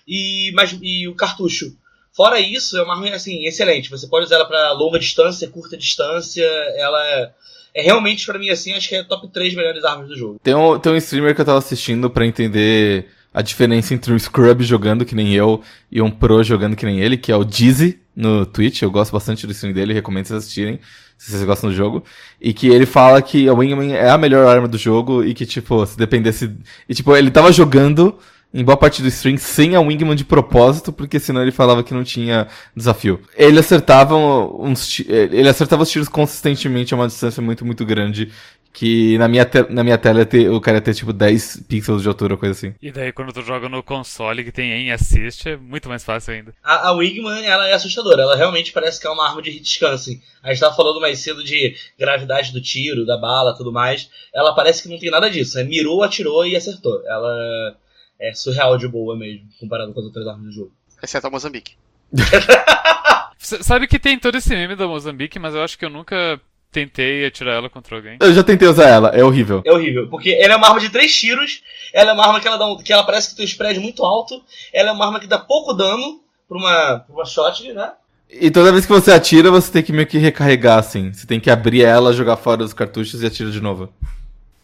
[0.06, 1.76] e, mas, e o cartucho.
[2.18, 3.88] Fora isso, é uma arma assim, excelente.
[3.90, 6.42] Você pode usar ela para longa distância, curta distância.
[6.76, 7.30] Ela é,
[7.76, 10.40] é realmente, pra mim, assim, acho que é top 3 melhores armas do jogo.
[10.42, 14.18] Tem um, tem um streamer que eu tava assistindo pra entender a diferença entre um
[14.18, 17.44] Scrub jogando que nem eu e um Pro jogando que nem ele, que é o
[17.44, 18.82] Dizzy no Twitch.
[18.82, 20.80] Eu gosto bastante do stream dele, recomendo vocês assistirem,
[21.16, 22.02] se vocês gostam do jogo.
[22.40, 25.46] E que ele fala que a Wingman é a melhor arma do jogo e que,
[25.46, 26.52] tipo, se dependesse.
[26.88, 28.18] E, tipo, ele tava jogando
[28.52, 31.92] em boa parte do stream sem a Wingman de propósito, porque senão ele falava que
[31.92, 33.20] não tinha desafio.
[33.36, 38.32] Ele acertava uns, ele acertava os tiros consistentemente a uma distância muito, muito grande.
[38.70, 42.00] Que na minha, te na minha tela ter, o cara ia ter tipo 10 pixels
[42.02, 42.74] de altura, coisa assim.
[42.80, 46.34] E daí quando tu joga no console que tem em assist, é muito mais fácil
[46.34, 46.54] ainda.
[46.62, 48.22] A, a Wingman, ela é assustadora.
[48.22, 49.94] Ela realmente parece que é uma arma de hit scan,
[50.42, 54.08] A gente tava falando mais cedo de gravidade do tiro, da bala, tudo mais.
[54.32, 55.58] Ela parece que não tem nada disso.
[55.58, 57.02] É mirou, atirou e acertou.
[57.06, 57.76] Ela
[58.20, 60.72] é surreal de boa mesmo, comparado com as outras armas do jogo.
[61.02, 61.76] Exceto a Moçambique.
[63.38, 66.40] Sabe que tem todo esse meme da Moçambique, mas eu acho que eu nunca
[66.72, 68.18] tentei atirar ela contra alguém.
[68.20, 69.62] Eu já tentei usar ela, é horrível.
[69.64, 72.48] É horrível, porque ela é uma arma de três tiros, ela é uma arma que
[72.48, 75.06] ela, dá um, que ela parece que tem um spread muito alto, ela é uma
[75.06, 77.92] arma que dá pouco dano pra uma, pra uma shot, né?
[78.30, 81.12] E toda vez que você atira, você tem que meio que recarregar, assim.
[81.12, 83.90] Você tem que abrir ela, jogar fora os cartuchos e atira de novo.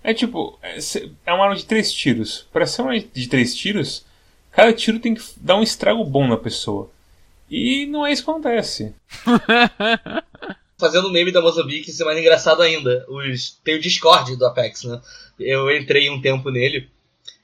[0.04, 0.78] É tipo, é,
[1.24, 2.46] é uma arma de três tiros.
[2.52, 4.04] Para ser uma de três tiros,
[4.52, 6.90] cada tiro tem que dar um estrago bom na pessoa.
[7.50, 8.94] E não é isso que acontece.
[10.78, 13.06] Fazendo o meme da Mozambique, isso é mais engraçado ainda.
[13.08, 13.58] Os...
[13.64, 15.00] Tem o Discord do Apex, né?
[15.40, 16.90] Eu entrei um tempo nele.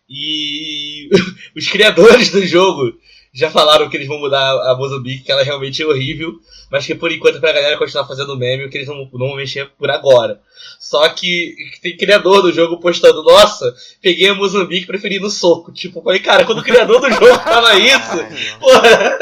[0.07, 1.09] E
[1.57, 2.99] os criadores do jogo
[3.33, 6.41] já falaram que eles vão mudar a Mozambique, que ela realmente é horrível,
[6.71, 9.71] mas que por enquanto pra galera continuar fazendo meme, que eles não, não vão mexer
[9.79, 10.41] por agora.
[10.79, 15.73] Só que tem criador do jogo postando, nossa, peguei a Mozambique preferi no soco.
[15.73, 19.19] Tipo, falei, cara, quando o criador do jogo fala isso, porra.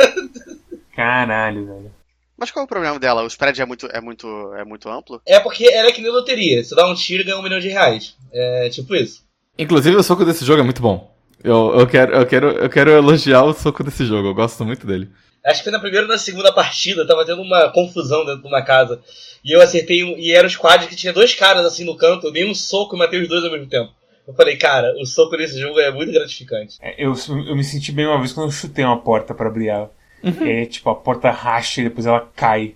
[0.95, 1.99] Caralho, velho.
[2.37, 3.25] Mas qual é o problema dela?
[3.25, 5.21] O spread é muito, é muito, é muito amplo?
[5.27, 6.63] É porque ela é que nem loteria.
[6.63, 8.15] Você dá um tiro e ganha um milhão de reais.
[8.33, 9.25] É tipo isso.
[9.59, 11.18] Inclusive, o soco desse jogo é muito bom.
[11.43, 14.87] Eu, eu, quero, eu, quero, eu quero elogiar o soco desse jogo, eu gosto muito
[14.87, 15.09] dele.
[15.45, 18.49] Acho que foi na primeira ou na segunda partida, tava tendo uma confusão dentro de
[18.49, 19.01] uma casa.
[19.45, 22.27] E eu acertei, um, e era o squad que tinha dois caras assim no canto,
[22.27, 23.93] eu dei um soco e matei os dois ao mesmo tempo.
[24.27, 26.77] Eu falei, cara, o soco nesse jogo é muito gratificante.
[26.83, 27.15] É, eu,
[27.47, 29.91] eu me senti bem uma vez quando eu chutei uma porta para abrir ela.
[30.23, 30.47] Uhum.
[30.47, 32.75] É tipo, a porta racha e depois ela cai.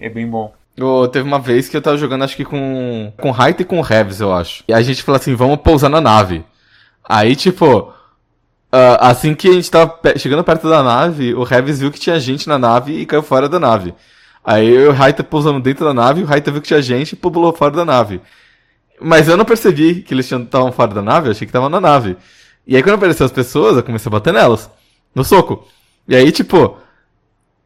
[0.00, 0.54] É bem bom.
[0.80, 3.80] Oh, teve uma vez que eu tava jogando, acho que com com Raita e com
[3.80, 4.64] Revs, eu acho.
[4.66, 6.44] E a gente falou assim, vamos pousar na nave.
[7.06, 7.92] Aí, tipo,
[8.74, 12.18] Uh, assim que a gente tava chegando perto da nave, o Revis viu que tinha
[12.18, 13.94] gente na nave e caiu fora da nave.
[14.44, 17.52] Aí o Raita pousando dentro da nave, o Raita viu que tinha gente e pulou
[17.52, 18.20] fora da nave.
[19.00, 21.80] Mas eu não percebi que eles estavam fora da nave, eu achei que estavam na
[21.80, 22.16] nave.
[22.66, 24.68] E aí quando apareceu as pessoas, eu comecei a bater nelas.
[25.14, 25.68] No soco.
[26.08, 26.76] E aí, tipo,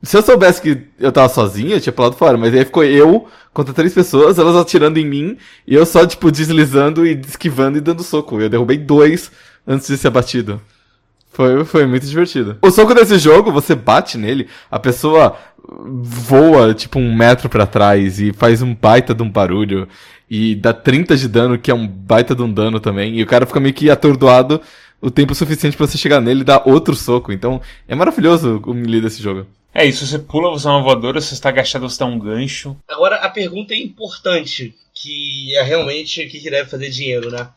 [0.03, 2.37] se eu soubesse que eu tava sozinho, eu tinha pulado fora.
[2.37, 6.31] Mas aí ficou eu contra três pessoas, elas atirando em mim, e eu só, tipo,
[6.31, 8.39] deslizando e esquivando e dando soco.
[8.39, 9.31] Eu derrubei dois
[9.67, 10.61] antes de ser abatido.
[11.31, 12.59] Foi, foi muito divertido.
[12.63, 15.37] O soco desse jogo, você bate nele, a pessoa
[15.71, 19.87] voa tipo um metro para trás e faz um baita de um barulho
[20.31, 23.27] e dá 30 de dano, que é um baita de um dano também, e o
[23.27, 24.61] cara fica meio que atordoado
[25.01, 27.33] o tempo suficiente para você chegar nele e dar outro soco.
[27.33, 29.47] Então é maravilhoso o melee desse jogo.
[29.75, 32.77] É isso, você pula, você é uma voadora, você está agachado, você dá um gancho.
[32.89, 37.49] Agora a pergunta é importante, que é realmente o que deve fazer dinheiro, né?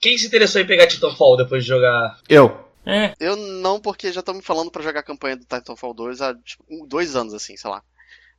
[0.00, 2.18] Quem se interessou em pegar Titanfall depois de jogar?
[2.28, 2.68] Eu.
[2.86, 3.14] É.
[3.20, 6.34] Eu não, porque já estão me falando para jogar a campanha do Titanfall 2 há
[6.34, 7.82] tipo, dois anos, assim, sei lá.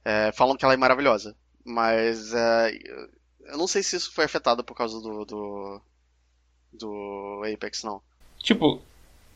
[0.04, 1.36] É, falando que ela é maravilhosa.
[1.64, 2.72] Mas é,
[3.46, 5.82] eu não sei se isso foi afetado por causa do, do,
[6.74, 8.02] do Apex, não.
[8.40, 8.82] Tipo,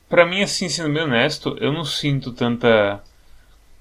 [0.09, 3.03] pra mim, assim, sendo bem honesto, eu não sinto tanta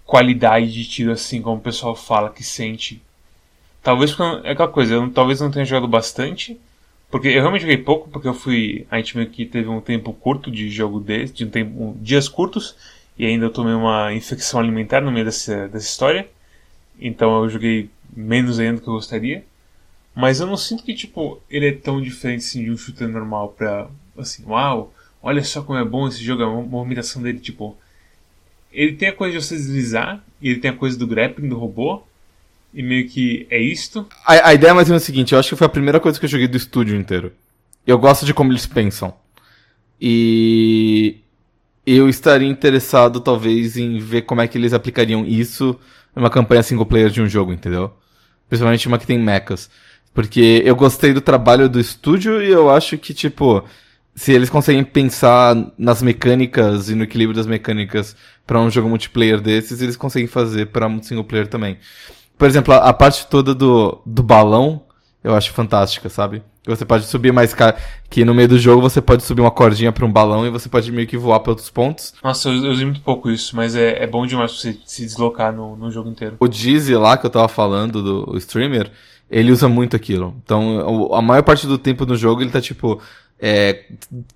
[0.04, 3.02] qualidade de tiro assim como o pessoal fala que sente.
[3.83, 6.61] Talvez é aquela coisa, eu talvez não tenha jogado bastante,
[7.14, 8.88] porque eu realmente joguei pouco, porque eu fui.
[8.90, 11.92] A gente meio que teve um tempo curto de jogo desse, de um tempo, um,
[12.03, 12.74] dias curtos,
[13.16, 16.29] e ainda eu tomei uma infecção alimentar no meio dessa, dessa história.
[16.98, 19.44] Então eu joguei menos ainda do que eu gostaria.
[20.12, 23.50] Mas eu não sinto que, tipo, ele é tão diferente assim, de um shooter normal
[23.50, 23.88] pra.
[24.18, 27.77] Assim, uau, olha só como é bom esse jogo, a movimentação dele, tipo.
[28.72, 31.57] Ele tem a coisa de você deslizar, e ele tem a coisa do grappling do
[31.57, 32.03] robô,
[32.74, 34.06] e meio que é isto.
[34.26, 36.00] A, a ideia é mais ou menos a seguinte, eu acho que foi a primeira
[36.00, 37.32] coisa que eu joguei do estúdio inteiro.
[37.87, 39.14] Eu gosto de como eles pensam.
[40.00, 41.20] E
[41.87, 45.78] eu estaria interessado, talvez, em ver como é que eles aplicariam isso
[46.14, 47.92] numa campanha single player de um jogo, entendeu?
[48.48, 49.70] Principalmente uma que tem mechas.
[50.12, 53.64] Porque eu gostei do trabalho do estúdio e eu acho que, tipo,
[54.14, 59.40] se eles conseguem pensar nas mecânicas e no equilíbrio das mecânicas para um jogo multiplayer
[59.40, 61.78] desses, eles conseguem fazer para um single player também.
[62.36, 64.82] Por exemplo, a, a, parte toda do, do balão,
[65.22, 66.42] eu acho fantástica, sabe?
[66.66, 67.76] Você pode subir mais ca...
[68.08, 70.68] que no meio do jogo você pode subir uma cordinha para um balão e você
[70.68, 72.14] pode meio que voar para outros pontos.
[72.22, 75.04] Nossa, eu, eu usei muito pouco isso, mas é, é bom demais pra você se
[75.04, 76.36] deslocar no, no jogo inteiro.
[76.40, 78.90] O Dizzy lá que eu tava falando do streamer,
[79.30, 80.34] ele usa muito aquilo.
[80.42, 83.00] Então, a maior parte do tempo no jogo ele tá tipo
[83.38, 83.84] é,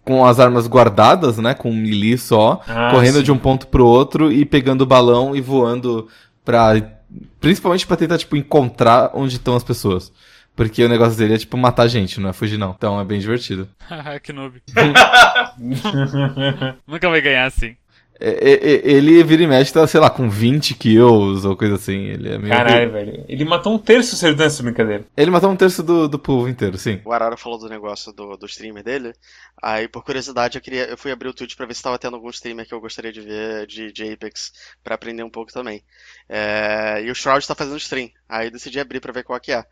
[0.05, 3.23] com as armas guardadas, né, com um melee só, ah, correndo sim.
[3.23, 6.09] de um ponto pro outro e pegando o balão e voando
[6.45, 6.98] para
[7.41, 10.13] principalmente para tentar tipo encontrar onde estão as pessoas.
[10.55, 12.75] Porque o negócio dele é tipo matar gente, não é fugir não.
[12.77, 13.69] Então é bem divertido.
[14.23, 14.61] que noob.
[16.87, 17.77] Nunca vai ganhar assim.
[18.21, 21.77] É, é, é, ele vira e mexe, tá, sei lá, com 20 kills ou coisa
[21.77, 22.07] assim.
[22.07, 22.53] Ele é meio.
[22.53, 23.25] Caralho, velho.
[23.29, 25.05] Ele matou um terço do servidor nessa brincadeira.
[25.17, 27.01] Ele matou um terço do, do povo inteiro, sim.
[27.05, 29.13] O Arara falou do negócio do, do streamer dele.
[29.63, 32.17] Aí, por curiosidade, eu, queria, eu fui abrir o Twitch pra ver se tava tendo
[32.17, 35.83] algum streamer que eu gostaria de ver de, de Apex pra aprender um pouco também.
[36.29, 38.11] É, e o Shroud tá fazendo stream.
[38.29, 39.65] Aí decidi abrir pra ver qual que é.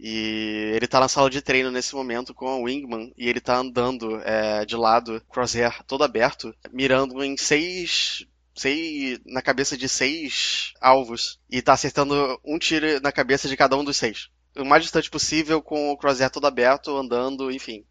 [0.00, 3.56] E ele tá na sala de treino nesse momento com o Wingman e ele tá
[3.56, 8.26] andando é, de lado, crosshair todo aberto, mirando em seis.
[8.54, 13.78] Seis, na cabeça de seis alvos e tá acertando um tiro na cabeça de cada
[13.78, 14.28] um dos seis.
[14.54, 17.82] O mais distante possível, com o crosshair todo aberto, andando, enfim.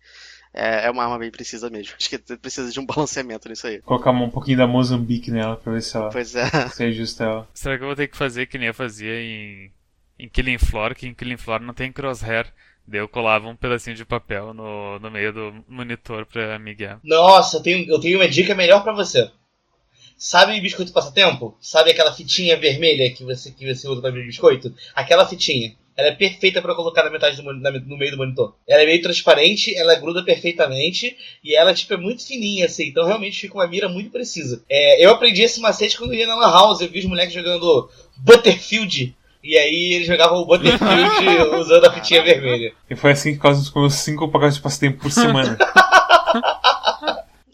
[0.54, 1.94] É, é uma arma bem precisa mesmo.
[2.00, 3.82] Acho que precisa de um balanceamento nisso aí.
[3.82, 6.10] Colocar um pouquinho da Mozambique nela pra ver se ela.
[6.10, 6.50] Pois é.
[6.70, 7.48] Se ajusta ela.
[7.54, 9.72] Será que eu vou ter que fazer que nem eu fazia em
[10.22, 12.54] em Killing Floor, que em Killing Floor não tem crosshair.
[12.88, 17.00] Daí eu colava um pedacinho de papel no, no meio do monitor pra me guiar.
[17.04, 19.32] Nossa, eu tenho, eu tenho uma dica melhor para você.
[20.16, 21.58] Sabe biscoito passatempo?
[21.60, 24.74] Sabe aquela fitinha vermelha que você, que você usa pra abrir biscoito?
[24.94, 25.76] Aquela fitinha.
[25.95, 28.56] Ela é perfeita para colocar na metade do, na, no meio do monitor.
[28.67, 33.06] Ela é meio transparente, ela gruda perfeitamente e ela tipo, é muito fininha, assim, então
[33.06, 34.63] realmente fica uma mira muito precisa.
[34.69, 37.34] É, eu aprendi esse macete quando eu ia na Lan House, eu vi os moleques
[37.34, 42.73] jogando Butterfield e aí ele jogava o Butterfield usando a fitinha vermelha.
[42.89, 45.58] E foi assim que quase comeu cinco pacotes de passatempo por semana.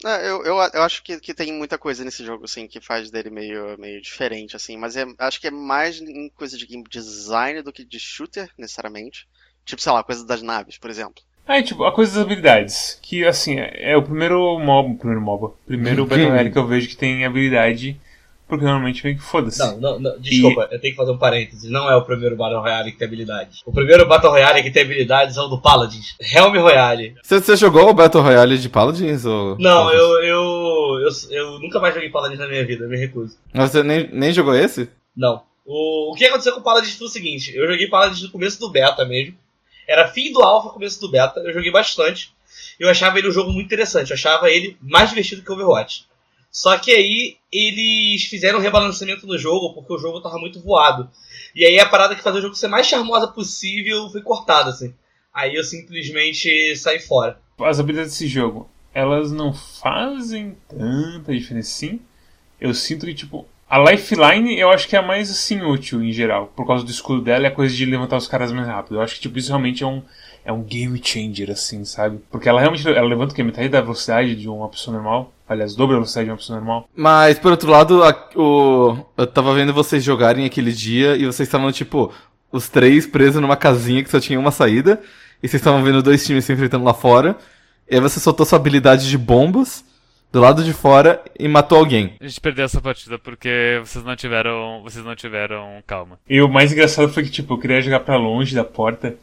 [0.08, 3.12] É, eu, eu, eu acho que, que tem muita coisa nesse jogo, assim, que faz
[3.12, 6.84] dele meio, meio diferente, assim, mas é, acho que é mais em coisa de game
[6.90, 9.28] design do que de shooter, necessariamente.
[9.66, 11.22] Tipo, sei lá, coisa das naves, por exemplo.
[11.46, 12.98] É, tipo, a coisa das habilidades.
[13.02, 16.88] Que, assim, é, é o primeiro mob, primeiro mob, primeiro Battle Royale que eu vejo
[16.88, 18.00] que tem habilidade
[18.48, 19.60] porque normalmente vem que foda-se.
[19.60, 20.76] Não, não, não, desculpa, e...
[20.76, 21.70] eu tenho que fazer um parênteses.
[21.70, 23.62] Não é o primeiro Battle Royale que tem habilidade.
[23.66, 26.16] O primeiro Battle Royale que tem habilidades é o do Paladins.
[26.20, 27.16] Helm Royale.
[27.22, 29.26] Você, você jogou o Battle Royale de Paladins?
[29.26, 29.58] Ou...
[29.60, 33.38] Não, eu, eu, eu, eu, nunca mais joguei Paladins na minha vida, eu me recuso.
[33.54, 34.90] Mas você nem, nem jogou esse?
[35.16, 35.44] Não.
[35.66, 38.60] O, o que aconteceu com o Paladins foi o seguinte: eu joguei Paladins no começo
[38.60, 39.36] do beta mesmo.
[39.86, 41.40] Era fim do alpha, começo do beta.
[41.42, 42.34] Eu joguei bastante.
[42.80, 44.12] Eu achava ele um jogo muito interessante.
[44.12, 46.06] Eu achava ele mais divertido que Overwatch.
[46.52, 51.10] Só que aí eles fizeram um rebalanceamento no jogo porque o jogo tava muito voado.
[51.56, 54.94] E aí a parada que fazia o jogo ser mais charmosa possível foi cortada, assim.
[55.34, 57.40] Aí eu simplesmente saí fora.
[57.60, 62.00] As habilidades desse jogo, elas não fazem tanta diferença sim.
[62.60, 66.12] Eu sinto que, tipo, a Lifeline eu acho que é a mais assim útil em
[66.12, 66.48] geral.
[66.56, 68.96] Por causa do escudo dela é a coisa de levantar os caras mais rápido.
[68.96, 70.02] Eu acho que, tipo, isso realmente é um,
[70.44, 72.20] é um game changer, assim, sabe?
[72.32, 73.44] Porque ela realmente ela levanta o que?
[73.44, 75.34] Metade da velocidade de uma pessoa normal.
[75.48, 76.90] Aliás, dobra a velocidade de uma pessoa normal.
[76.96, 81.48] Mas, por outro lado, a, o, eu tava vendo vocês jogarem aquele dia e vocês
[81.48, 82.12] estavam, tipo,
[82.52, 85.02] os três presos numa casinha que só tinha uma saída.
[85.42, 87.38] E vocês estavam vendo dois times se enfrentando lá fora.
[87.90, 89.86] E aí você soltou sua habilidade de bombas
[90.32, 92.16] do lado de fora e matou alguém.
[92.20, 94.82] A gente perdeu essa partida porque vocês não tiveram.
[94.84, 96.20] Vocês não tiveram calma.
[96.28, 99.16] E o mais engraçado foi que, tipo, eu queria jogar para longe da porta.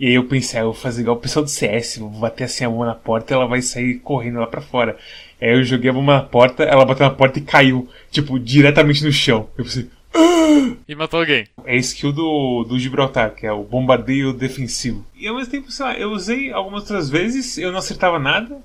[0.00, 2.44] E aí eu pensei, ah, eu vou fazer igual o pessoal do CS, vou bater
[2.44, 4.96] assim a mão na porta e ela vai sair correndo lá pra fora.
[5.40, 9.04] Aí eu joguei a bomba na porta, ela bateu na porta e caiu, tipo, diretamente
[9.04, 9.48] no chão.
[9.56, 9.88] Eu pensei.
[10.14, 10.74] Ah!
[10.88, 11.46] E matou alguém.
[11.64, 15.04] É a skill do, do Gibraltar, que é o bombardeio defensivo.
[15.14, 18.58] E ao mesmo tempo, sei lá, eu usei algumas outras vezes, eu não acertava nada,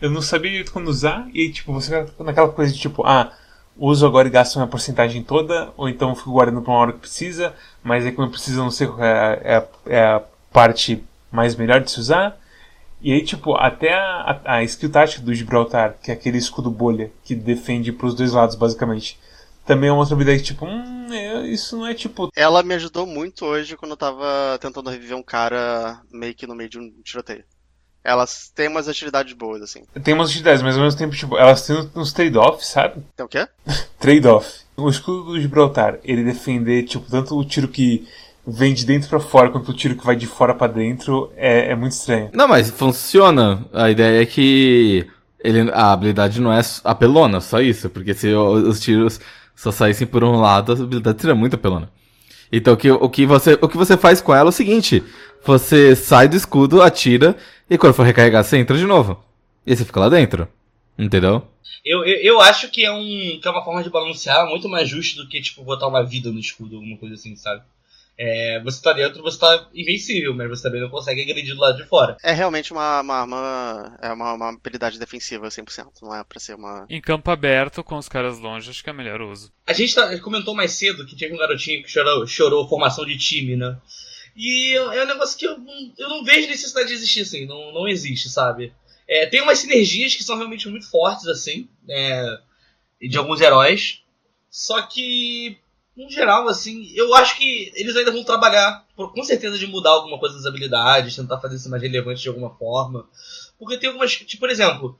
[0.00, 3.32] eu não sabia quando usar, e tipo, você fica naquela coisa de tipo, ah,
[3.76, 7.00] uso agora e gasto uma porcentagem toda, ou então fico guardando pra uma hora que
[7.00, 11.80] precisa, mas aí quando precisa não sei qual é, é, é a parte mais melhor
[11.80, 12.38] de se usar.
[13.04, 16.70] E aí, tipo, até a, a, a skill tática do Gibraltar, que é aquele escudo
[16.70, 19.20] bolha que defende pros dois lados, basicamente.
[19.66, 21.06] Também é uma outra habilidade, tipo, hum,
[21.44, 22.30] isso não é tipo.
[22.34, 26.54] Ela me ajudou muito hoje quando eu tava tentando reviver um cara meio que no
[26.54, 27.44] meio de um tiroteio.
[28.02, 29.82] Elas têm umas atividades boas, assim.
[30.02, 33.02] Tem umas atividades, mas ao mesmo tempo, tipo, elas têm uns trade-offs, sabe?
[33.14, 33.46] Tem o quê?
[34.00, 34.60] trade-off.
[34.78, 38.08] O escudo do Gibraltar, ele defender, tipo, tanto o tiro que
[38.46, 41.70] vem de dentro para fora, quanto o tiro que vai de fora para dentro, é,
[41.70, 42.30] é muito estranho.
[42.32, 43.64] Não, mas funciona.
[43.72, 45.06] A ideia é que
[45.42, 47.88] ele, a habilidade não é apelona, só isso.
[47.88, 49.20] Porque se os tiros
[49.54, 51.90] só saíssem por um lado, a habilidade seria muito apelona.
[52.52, 55.02] Então o que, o, que você, o que você faz com ela é o seguinte:
[55.44, 57.36] você sai do escudo, atira,
[57.68, 59.22] e quando for recarregar, você entra de novo.
[59.66, 60.46] E você fica lá dentro.
[60.98, 61.42] Entendeu?
[61.84, 64.88] Eu, eu, eu acho que é, um, que é uma forma de balancear muito mais
[64.88, 67.62] justo do que, tipo, botar uma vida no escudo, alguma coisa assim, sabe?
[68.16, 71.76] É, você tá dentro, você tá invencível, mas você também não consegue agredir do lado
[71.78, 72.16] de fora.
[72.22, 73.98] É realmente uma, uma arma.
[74.00, 76.86] É uma, uma habilidade defensiva 100%, não é pra ser uma.
[76.88, 79.52] Em campo aberto, com os caras longe, acho que é melhor uso.
[79.66, 83.18] A gente tá, comentou mais cedo que tinha um garotinho que chorou, chorou formação de
[83.18, 83.76] time, né?
[84.36, 85.56] E é um negócio que eu,
[85.98, 88.72] eu não vejo necessidade de existir, assim, não, não existe, sabe?
[89.06, 92.38] É, tem umas sinergias que são realmente muito fortes, assim, é,
[93.00, 94.02] de alguns heróis.
[94.50, 95.58] Só que,
[95.96, 100.18] no geral, assim, eu acho que eles ainda vão trabalhar, com certeza, de mudar alguma
[100.18, 103.08] coisa das habilidades, tentar fazer isso mais relevante de alguma forma.
[103.58, 104.12] Porque tem algumas.
[104.12, 104.98] Tipo, por exemplo,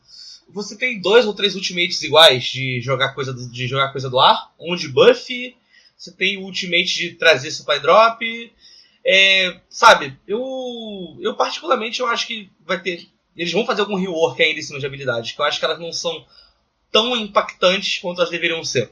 [0.49, 4.21] você tem dois ou três ultimates iguais de jogar coisa do, de jogar coisa do
[4.21, 5.57] ar, um de buff,
[5.97, 8.53] você tem o ultimate de trazer supply drop.
[9.07, 14.41] É, sabe, eu, eu particularmente eu acho que vai ter eles vão fazer algum rework
[14.43, 16.25] ainda em cima de habilidades, que eu acho que elas não são
[16.91, 18.91] tão impactantes quanto elas deveriam ser.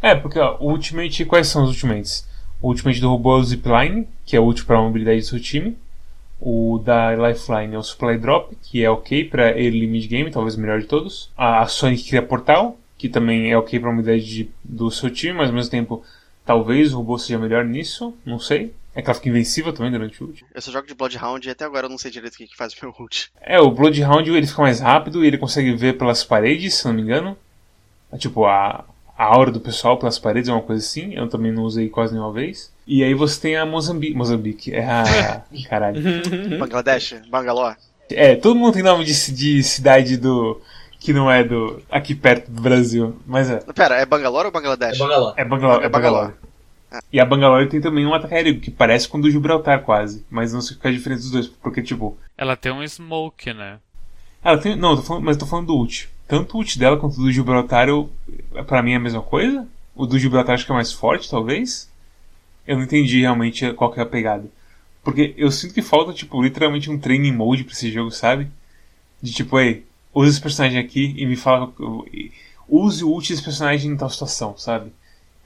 [0.00, 2.28] É, porque ó, o Ultimate, quais são os Ultimates?
[2.60, 5.40] O Ultimate do robô é o Zipline, que é útil para a mobilidade do seu
[5.40, 5.76] time.
[6.40, 10.54] O da Lifeline é o Supply Drop, que é ok para early mid game, talvez
[10.54, 11.30] o melhor de todos.
[11.36, 15.34] A Sonic cria Portal, que também é ok para a mobilidade de, do seu time,
[15.34, 16.04] mas ao mesmo tempo
[16.44, 18.74] talvez o robô seja melhor nisso, não sei.
[18.94, 20.44] É que ela fica invencível também durante o ult.
[20.54, 22.56] Eu só jogo de Bloodhound e até agora eu não sei direito o que, que
[22.56, 23.30] faz o meu ult.
[23.42, 26.94] É, o Bloodhound ele fica mais rápido e ele consegue ver pelas paredes, se não
[26.94, 27.36] me engano.
[28.10, 31.14] É, tipo, a, a aura do pessoal pelas paredes é uma coisa assim.
[31.14, 32.72] Eu também não usei quase nenhuma vez.
[32.86, 34.14] E aí você tem a Mozambique.
[34.14, 35.42] Mozambique, é a.
[35.68, 36.00] Caralho.
[36.58, 37.22] Bangladesh?
[37.30, 37.76] Bangalore?
[38.10, 40.60] É, todo mundo tem nome de, de cidade do.
[41.00, 41.82] que não é do.
[41.90, 43.16] aqui perto do Brasil.
[43.26, 43.60] Mas é.
[43.74, 44.96] Pera, é Bangalore ou Bangladesh?
[44.96, 45.34] É Bangalore.
[45.36, 45.84] É Bangalore.
[45.84, 46.32] É Bangalore.
[47.12, 50.24] E a Bangalore tem também um ataque aéreo, que parece com o do Gibraltar quase.
[50.30, 52.16] Mas não sei qual é a diferença dos dois, porque tipo.
[52.36, 53.78] Ela tem um smoke, né?
[54.44, 54.76] Ela tem.
[54.76, 56.08] Não, tô falando, mas tô falando do ult.
[56.28, 58.10] Tanto o ult dela quanto o do Gibraltar, eu,
[58.66, 59.66] pra mim é a mesma coisa.
[59.94, 61.88] O do Gibraltar acho que é mais forte, talvez.
[62.66, 64.44] Eu não entendi realmente qual que é a pegada.
[65.04, 68.48] Porque eu sinto que falta, tipo, literalmente um training mode pra esse jogo, sabe?
[69.22, 71.72] De tipo, ei, use esse personagem aqui e me fala.
[72.68, 74.90] Use o ult desse personagem em tal situação, sabe?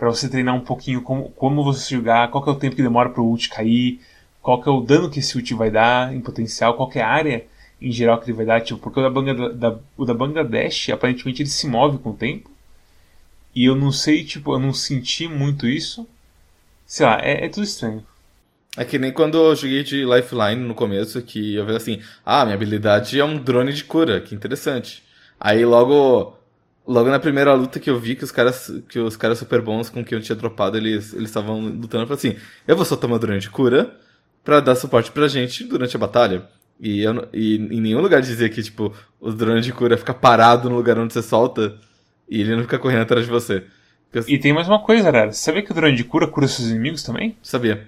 [0.01, 3.11] para você treinar um pouquinho como, como você jogar, qual é o tempo que demora
[3.11, 4.01] para o ult cair,
[4.40, 7.45] qual é o dano que esse ult vai dar em potencial, qual é a área
[7.81, 10.90] em geral que ele vai dar, tipo, porque o da, Bangladesh, da, o da Bangladesh
[10.90, 12.51] aparentemente ele se move com o tempo.
[13.55, 16.07] E eu não sei, tipo, eu não senti muito isso.
[16.87, 18.05] Sei lá, é, é tudo estranho.
[18.77, 22.45] É que nem quando eu joguei de Lifeline no começo, que eu vi assim, ah,
[22.45, 25.03] minha habilidade é um drone de cura, que interessante.
[25.40, 26.38] Aí logo
[26.90, 29.88] Logo na primeira luta que eu vi que os caras, que os caras super bons
[29.88, 33.16] com quem eu tinha dropado, eles estavam lutando, eu falei assim, eu vou soltar uma
[33.16, 33.95] drone de cura
[34.43, 36.49] pra dar suporte pra gente durante a batalha.
[36.81, 40.71] E, eu, e em nenhum lugar dizia que, tipo, o drone de cura fica parado
[40.71, 41.77] no lugar onde você solta
[42.29, 43.64] e ele não fica correndo atrás de você.
[44.12, 44.25] Eu...
[44.27, 45.31] E tem mais uma coisa, Arara.
[45.33, 47.37] Você sabia que o drone de cura cura seus inimigos também?
[47.43, 47.87] Sabia.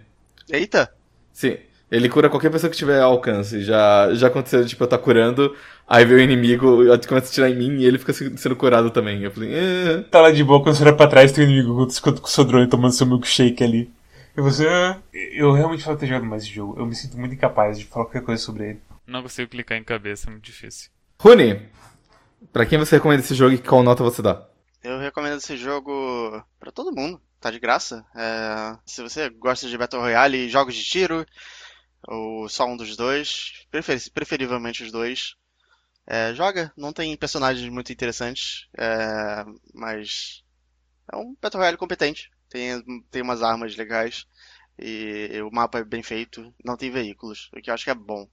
[0.51, 0.93] Eita!
[1.33, 1.57] Sim.
[1.91, 3.63] Ele cura qualquer pessoa que tiver alcance.
[3.63, 5.55] Já, já aconteceu, tipo, eu tá curando,
[5.87, 9.23] aí vem o inimigo, começa a tirar em mim e ele fica sendo curado também.
[9.23, 10.05] Eu falei, eh.
[10.11, 12.45] Tá lá de boa, quando você olha pra trás, tem o inimigo com o seu
[12.45, 13.91] drone tomando seu milkshake ali.
[14.37, 15.01] E você, ah.
[15.13, 16.79] eu realmente falo ter jogado mais esse jogo.
[16.79, 18.83] Eu me sinto muito incapaz de falar qualquer coisa sobre ele.
[19.07, 20.91] Não consigo clicar em cabeça, é muito difícil.
[21.21, 21.69] Rune,
[22.53, 24.49] pra quem você recomenda esse jogo e qual nota você dá?
[24.83, 27.21] Eu recomendo esse jogo para todo mundo.
[27.41, 28.07] Tá de graça.
[28.15, 28.79] É...
[28.87, 31.27] se você gosta de Battle Royale e jogos de tiro,
[32.09, 33.67] ou só um dos dois,
[34.15, 35.37] preferivelmente os dois.
[36.07, 40.43] É, joga, não tem personagens muito interessantes, é, mas
[41.13, 42.31] é um Battle Royale competente.
[42.53, 44.27] Tem, tem umas armas legais
[44.79, 47.95] e o mapa é bem feito, não tem veículos, o que eu acho que é
[47.95, 48.29] bom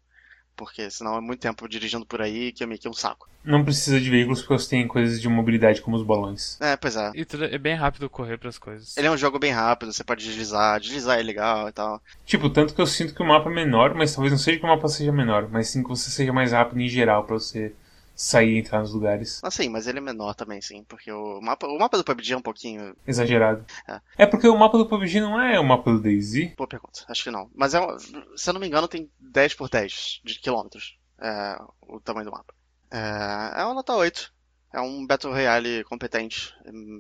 [0.59, 3.29] porque senão é muito tempo dirigindo por aí que é meio que um saco.
[3.45, 6.59] Não precisa de veículos porque você tem coisas de mobilidade como os balões.
[6.59, 7.13] É, pois é.
[7.15, 8.97] E é bem rápido correr para as coisas.
[8.97, 12.01] Ele é um jogo bem rápido, você pode deslizar, deslizar é legal e tal.
[12.25, 14.65] Tipo, tanto que eu sinto que o mapa é menor, mas talvez não seja que
[14.65, 17.73] o mapa seja menor, mas sim que você seja mais rápido em geral para você
[18.19, 19.39] sair e entrar nos lugares.
[19.41, 22.33] Ah, sim, mas ele é menor também, sim, porque o mapa, o mapa do PUBG
[22.33, 22.95] é um pouquinho...
[23.07, 23.65] Exagerado.
[23.87, 24.01] É.
[24.17, 26.53] é porque o mapa do PUBG não é o mapa do DayZ?
[26.57, 27.49] Boa pergunta, acho que não.
[27.55, 27.79] Mas, é,
[28.35, 32.31] se eu não me engano, tem 10 por 10 de quilômetros é, o tamanho do
[32.31, 32.53] mapa.
[32.91, 34.33] É, é uma nota 8.
[34.71, 36.53] É um Battle Royale competente.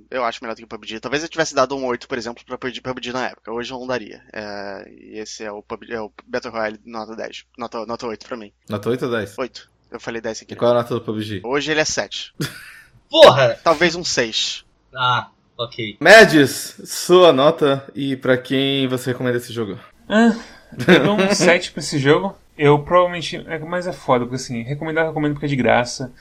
[0.09, 0.99] Eu acho melhor do que o PUBG.
[0.99, 3.51] Talvez eu tivesse dado um 8, por exemplo, pra PUBG na época.
[3.51, 4.23] Hoje eu não daria.
[4.33, 7.45] É, e esse é o, PUBG, é o Battle Royale nota 10.
[7.57, 8.51] Nota, nota 8 pra mim.
[8.67, 9.37] Nota 8 ou 10?
[9.37, 9.71] 8.
[9.91, 10.53] Eu falei 10 aqui.
[10.53, 11.41] E qual é a nota do PUBG?
[11.43, 12.33] Hoje ele é 7.
[13.09, 13.59] Porra!
[13.63, 14.63] Talvez um 6.
[14.95, 15.29] Ah,
[15.59, 15.97] Ok.
[15.99, 19.77] Mads, sua nota e pra quem você recomenda esse jogo?
[20.07, 20.33] Ah,
[20.87, 22.33] eu dou um 7 pra esse jogo.
[22.57, 23.35] Eu provavelmente.
[23.45, 26.13] É, mas é foda, porque assim, recomendar, eu recomendo porque é de graça.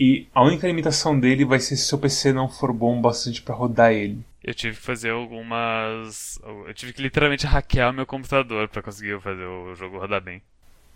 [0.00, 3.54] E a única limitação dele vai ser se seu PC não for bom bastante pra
[3.54, 4.24] rodar ele.
[4.42, 6.40] Eu tive que fazer algumas.
[6.66, 10.40] Eu tive que literalmente hackear o meu computador pra conseguir fazer o jogo rodar bem.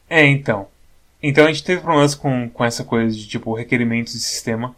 [0.08, 0.66] É, então.
[1.22, 4.74] Então a gente teve problemas com, com essa coisa de tipo requerimentos de sistema.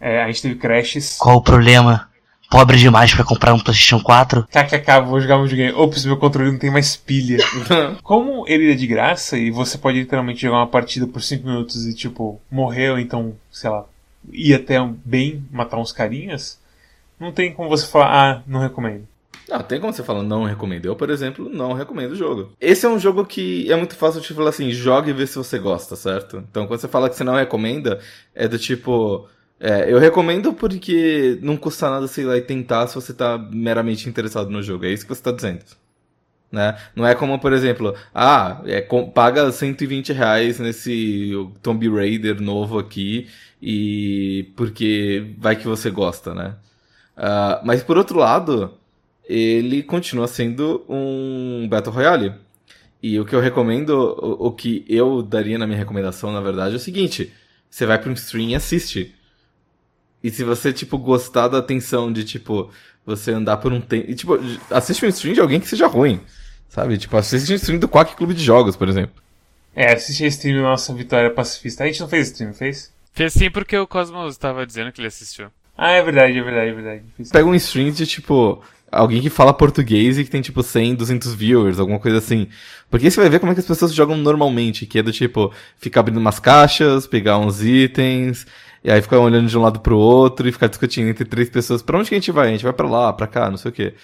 [0.00, 1.16] É, a gente teve crashes.
[1.18, 2.08] Qual o problema?
[2.50, 4.46] Pobre demais pra comprar um PlayStation 4?
[4.46, 5.78] KKK, vou jogar um videogame.
[5.78, 7.38] Ops, meu controle não tem mais pilha.
[8.02, 11.86] Como ele é de graça e você pode literalmente jogar uma partida por 5 minutos
[11.86, 13.84] e tipo, morreu, então, sei lá,
[14.32, 16.58] ir até bem matar uns carinhas,
[17.20, 19.06] não tem como você falar, ah, não recomendo.
[19.48, 20.84] Não, tem como você falar não recomendo.
[20.86, 22.52] Eu, por exemplo, não recomendo o jogo.
[22.60, 25.36] Esse é um jogo que é muito fácil de falar assim, jogue e vê se
[25.36, 26.44] você gosta, certo?
[26.50, 27.98] Então, quando você fala que você não recomenda,
[28.34, 29.26] é do tipo,
[29.58, 34.08] é, eu recomendo porque não custa nada, sei lá, e tentar se você tá meramente
[34.08, 34.84] interessado no jogo.
[34.84, 35.64] É isso que você tá dizendo.
[36.50, 36.78] Né?
[36.96, 41.32] Não é como, por exemplo, ah, é, com, paga 120 reais nesse
[41.62, 43.28] Tomb Raider novo aqui
[43.60, 46.56] e porque vai que você gosta, né?
[47.16, 48.78] Uh, mas por outro lado,
[49.28, 52.34] ele continua sendo um Battle Royale.
[53.02, 56.74] E o que eu recomendo, o, o que eu daria na minha recomendação, na verdade,
[56.74, 57.32] é o seguinte:
[57.70, 59.14] você vai para um stream e assiste.
[60.24, 62.70] E se você, tipo, gostar da atenção de, tipo,
[63.06, 64.10] você andar por um tempo.
[64.10, 64.38] E, tipo,
[64.70, 66.20] assiste um stream de alguém que seja ruim.
[66.68, 66.98] Sabe?
[66.98, 69.22] Tipo, assiste um stream do Quack Clube de Jogos, por exemplo.
[69.74, 71.84] É, assiste a stream da nossa Vitória Pacifista.
[71.84, 72.92] A gente não fez stream, fez?
[73.12, 75.48] Fez sim porque o Cosmos estava dizendo que ele assistiu.
[75.76, 77.04] Ah, é verdade, é verdade, é verdade.
[77.30, 81.34] Pega um stream de, tipo, alguém que fala português e que tem, tipo, 100, 200
[81.34, 82.48] viewers, alguma coisa assim.
[82.90, 85.12] Porque aí você vai ver como é que as pessoas jogam normalmente, que é do
[85.12, 88.46] tipo, ficar abrindo umas caixas, pegar uns itens,
[88.82, 91.82] e aí ficar olhando de um lado pro outro e ficar discutindo entre três pessoas.
[91.82, 92.48] Pra onde que a gente vai?
[92.48, 93.94] A gente vai pra lá, pra cá, não sei o quê.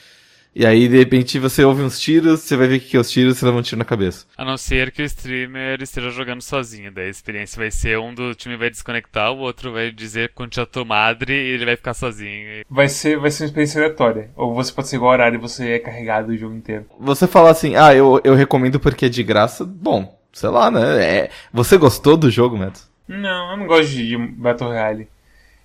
[0.55, 3.11] E aí, de repente, você ouve uns tiros, você vai ver o que é os
[3.11, 4.25] tiros, você leva um tiro na cabeça.
[4.37, 6.93] A não ser que o streamer esteja jogando sozinho.
[6.93, 10.65] Daí a experiência vai ser um do time vai desconectar, o outro vai dizer quantia
[10.65, 12.65] tua madre e ele vai ficar sozinho.
[12.71, 14.31] Vai ser, vai ser uma experiência aleatória.
[14.37, 16.87] Ou você pode ser igual horário e você é carregado o jogo inteiro.
[17.01, 21.05] Você falar assim, ah, eu, eu recomendo porque é de graça, bom, sei lá, né?
[21.05, 21.31] É...
[21.53, 22.79] Você gostou do jogo, Matt?
[23.09, 25.09] Não, eu não gosto de, de Battle Royale.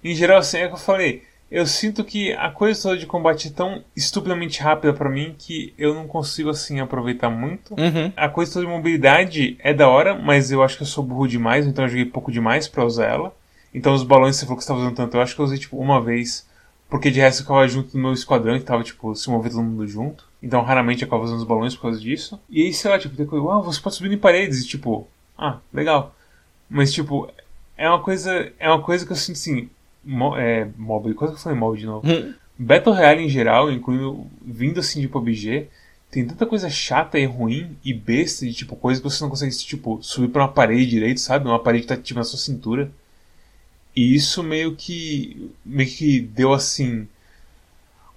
[0.03, 1.28] Em geral, assim, é o que eu falei.
[1.51, 5.73] Eu sinto que a coisa toda de combate é tão estupidamente rápida para mim que
[5.77, 7.73] eu não consigo, assim, aproveitar muito.
[7.73, 8.13] Uhum.
[8.15, 11.27] A coisa toda de mobilidade é da hora, mas eu acho que eu sou burro
[11.27, 13.35] demais, então eu joguei pouco demais pra usar ela.
[13.73, 15.45] Então os balões que você falou que você tava usando tanto, eu acho que eu
[15.45, 16.47] usei, tipo, uma vez.
[16.87, 19.63] Porque de resto eu ficava junto do meu esquadrão que tava, tipo, se movendo todo
[19.63, 20.25] mundo junto.
[20.41, 22.39] Então raramente eu ficava usando os balões por causa disso.
[22.49, 25.07] E aí, sei lá, tipo, tem coisa, ah, você pode subir em paredes, e tipo,
[25.37, 26.15] ah, legal.
[26.69, 27.29] Mas, tipo,
[27.77, 28.51] é uma coisa.
[28.59, 29.69] É uma coisa que eu sinto assim.
[30.38, 32.07] É, mobile, quase que eu falei mobile de novo.
[32.07, 32.34] Hum.
[32.57, 35.68] Battle Royale em geral, incluindo vindo assim de PUBG,
[36.12, 39.55] tem tanta coisa chata e ruim e besta de tipo coisa que você não consegue
[39.55, 41.47] tipo subir para uma parede direito, sabe?
[41.47, 42.91] Uma parede que tá tipo na sua cintura.
[43.95, 47.07] E isso meio que meio que deu assim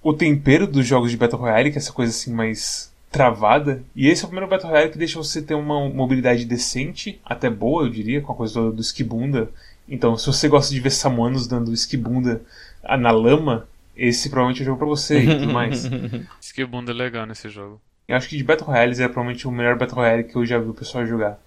[0.03, 3.83] o tempero dos jogos de Battle Royale, que é essa coisa assim mais travada.
[3.95, 7.49] E esse é o primeiro Battle Royale que deixa você ter uma mobilidade decente, até
[7.49, 9.51] boa, eu diria, com a coisa do, do esquibunda.
[9.89, 12.43] Então, se você gosta de ver samuanos dando esquibunda
[12.99, 13.67] na lama,
[13.97, 15.85] esse provavelmente é o jogo pra você e tudo mais.
[16.41, 17.81] Esquibunda é legal nesse jogo.
[18.09, 20.59] Eu acho que de Battle Royale é provavelmente o melhor Battle Royale que eu já
[20.59, 21.39] vi o pessoal jogar.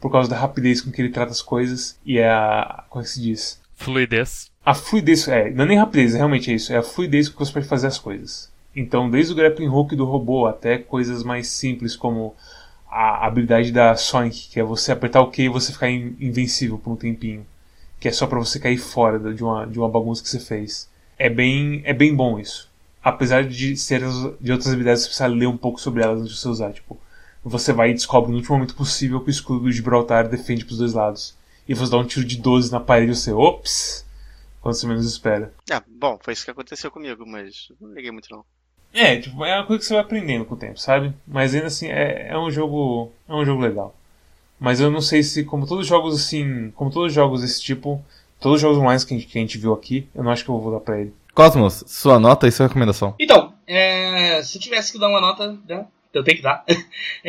[0.00, 2.84] Por causa da rapidez com que ele trata as coisas e a.
[2.88, 3.60] Como é que se diz?
[3.74, 4.50] Fluidez.
[4.64, 6.72] A fluidez, é, não é nem rapidez, é realmente isso.
[6.72, 8.50] É a fluidez com que você pode fazer as coisas.
[8.74, 12.34] Então, desde o grappling hook do robô até coisas mais simples como
[12.90, 16.92] a habilidade da Sonic, que é você apertar o Q e você ficar invencível por
[16.92, 17.46] um tempinho,
[17.98, 20.88] que é só para você cair fora de uma, de uma bagunça que você fez.
[21.18, 22.70] É bem, é bem bom isso.
[23.02, 24.02] Apesar de ser
[24.40, 26.72] de outras habilidades, você precisa ler um pouco sobre elas antes de você usar.
[26.72, 26.98] Tipo,
[27.44, 30.78] você vai e descobre no último momento possível que o escudo de Gibraltar defende pros
[30.78, 31.36] dois lados.
[31.68, 34.04] E você dá um tiro de 12 na parede e você, ops!
[34.60, 35.54] Quando você menos espera.
[35.70, 38.44] Ah, bom, foi isso que aconteceu comigo, mas não liguei muito não.
[38.92, 41.14] É, tipo, é uma coisa que você vai aprendendo com o tempo, sabe?
[41.26, 43.12] Mas ainda assim, é, é um jogo.
[43.28, 43.94] É um jogo legal.
[44.58, 46.70] Mas eu não sei se, como todos os jogos assim.
[46.74, 48.02] Como todos os jogos desse tipo,
[48.40, 50.44] todos os jogos online que a gente, que a gente viu aqui, eu não acho
[50.44, 51.12] que eu vou dar pra ele.
[51.34, 53.14] Cosmos, sua nota e sua recomendação.
[53.20, 56.64] Então, é, se eu tivesse que dar uma nota, né, eu tenho que dar.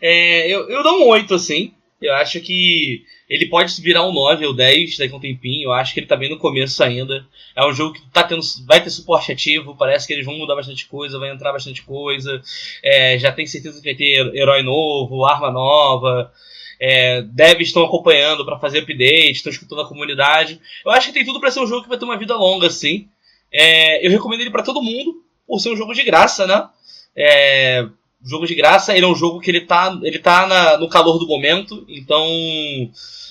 [0.00, 1.72] é, eu, eu dou um 8, assim.
[2.00, 5.68] Eu acho que ele pode virar um 9 ou 10 daqui a um tempinho.
[5.68, 7.26] Eu acho que ele tá bem no começo ainda.
[7.56, 9.74] É um jogo que tá tendo, vai ter suporte ativo.
[9.74, 12.42] Parece que eles vão mudar bastante coisa, vai entrar bastante coisa.
[12.82, 16.30] É, já tem certeza que vai ter herói novo, arma nova.
[16.78, 20.60] É, devs estão acompanhando para fazer update, estão escutando a comunidade.
[20.84, 22.66] Eu acho que tem tudo para ser um jogo que vai ter uma vida longa,
[22.66, 23.08] assim.
[23.50, 26.68] É, eu recomendo ele para todo mundo, por ser um jogo de graça, né?
[27.16, 27.86] É,
[28.24, 31.18] jogo de graça, ele é um jogo que ele tá, ele tá na, no calor
[31.18, 32.24] do momento, então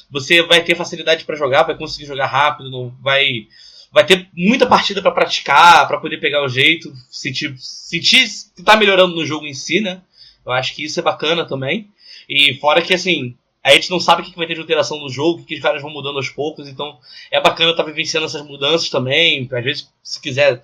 [0.10, 3.48] você vai ter facilidade para jogar, vai conseguir jogar rápido, vai
[3.92, 8.26] vai ter muita partida para praticar, para poder pegar o jeito, sentir, sentir
[8.56, 10.02] que tá melhorando no jogo em si, né?
[10.46, 11.90] Eu acho que isso é bacana também.
[12.28, 15.10] E fora que assim, a gente não sabe o que vai ter de alteração no
[15.10, 16.98] jogo, que os caras vão mudando aos poucos, então
[17.30, 19.48] é bacana estar tá vivenciando essas mudanças também.
[19.52, 20.64] Às vezes, se quiser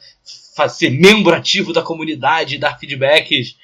[0.70, 3.56] ser membro ativo da comunidade, dar feedbacks,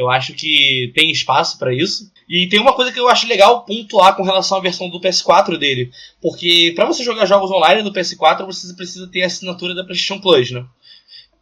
[0.00, 2.10] eu acho que tem espaço para isso.
[2.28, 5.58] E tem uma coisa que eu acho legal pontuar com relação à versão do PS4
[5.58, 5.90] dele,
[6.22, 10.20] porque para você jogar jogos online no PS4 você precisa ter a assinatura da PlayStation
[10.20, 10.64] Plus, né?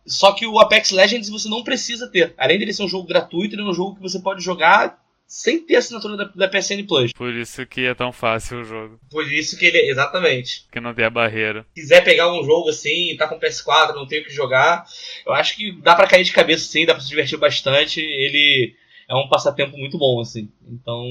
[0.06, 2.34] Só que o Apex Legends você não precisa ter.
[2.38, 4.98] Além dele ser um jogo gratuito, ele é um jogo que você pode jogar
[5.28, 7.12] sem ter assinatura da, da PSN Plus.
[7.12, 8.98] Por isso que é tão fácil o jogo.
[9.10, 9.78] Por isso que ele.
[9.90, 10.66] Exatamente.
[10.72, 11.66] Que não tem a barreira.
[11.74, 14.86] Se quiser pegar um jogo assim, tá com PS4, não tem o que jogar,
[15.26, 18.00] eu acho que dá para cair de cabeça sim, dá pra se divertir bastante.
[18.00, 18.74] Ele
[19.06, 20.50] é um passatempo muito bom, assim.
[20.66, 21.04] Então.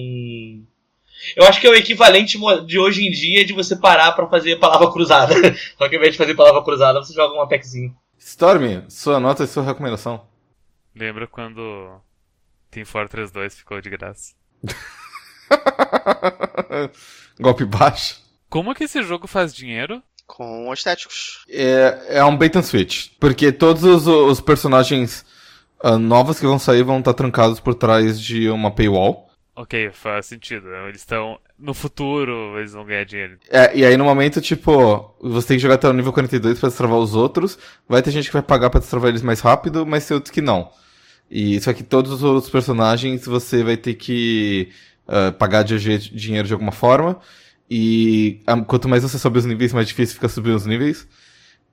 [1.35, 4.57] Eu acho que é o equivalente de hoje em dia de você parar para fazer
[4.57, 5.33] palavra cruzada.
[5.77, 7.95] Só que ao invés de fazer palavra cruzada, você joga um Apexinho.
[8.17, 10.27] Storm, sua nota e sua recomendação.
[10.95, 12.01] Lembra quando
[12.69, 14.35] Team Fortress 2 ficou de graça.
[17.39, 18.21] Golpe baixo.
[18.49, 20.01] Como que esse jogo faz dinheiro?
[20.25, 21.45] Com estéticos.
[21.49, 23.09] É, é um bait and switch.
[23.19, 25.25] Porque todos os, os personagens
[25.83, 29.27] uh, novos que vão sair vão estar trancados por trás de uma paywall.
[29.55, 30.67] Ok, faz sentido.
[30.87, 31.39] Eles estão.
[31.57, 33.39] No futuro, eles vão ganhar dinheiro.
[33.49, 36.69] É, e aí no momento, tipo, você tem que jogar até o nível 42 pra
[36.69, 37.57] destravar os outros.
[37.89, 40.41] Vai ter gente que vai pagar pra destravar eles mais rápido, mas tem outros que
[40.41, 40.69] não.
[41.29, 44.69] E só que todos os personagens você vai ter que
[45.07, 45.77] uh, pagar de
[46.09, 47.19] dinheiro de alguma forma.
[47.69, 51.07] E um, quanto mais você sobe os níveis, mais difícil fica subir os níveis.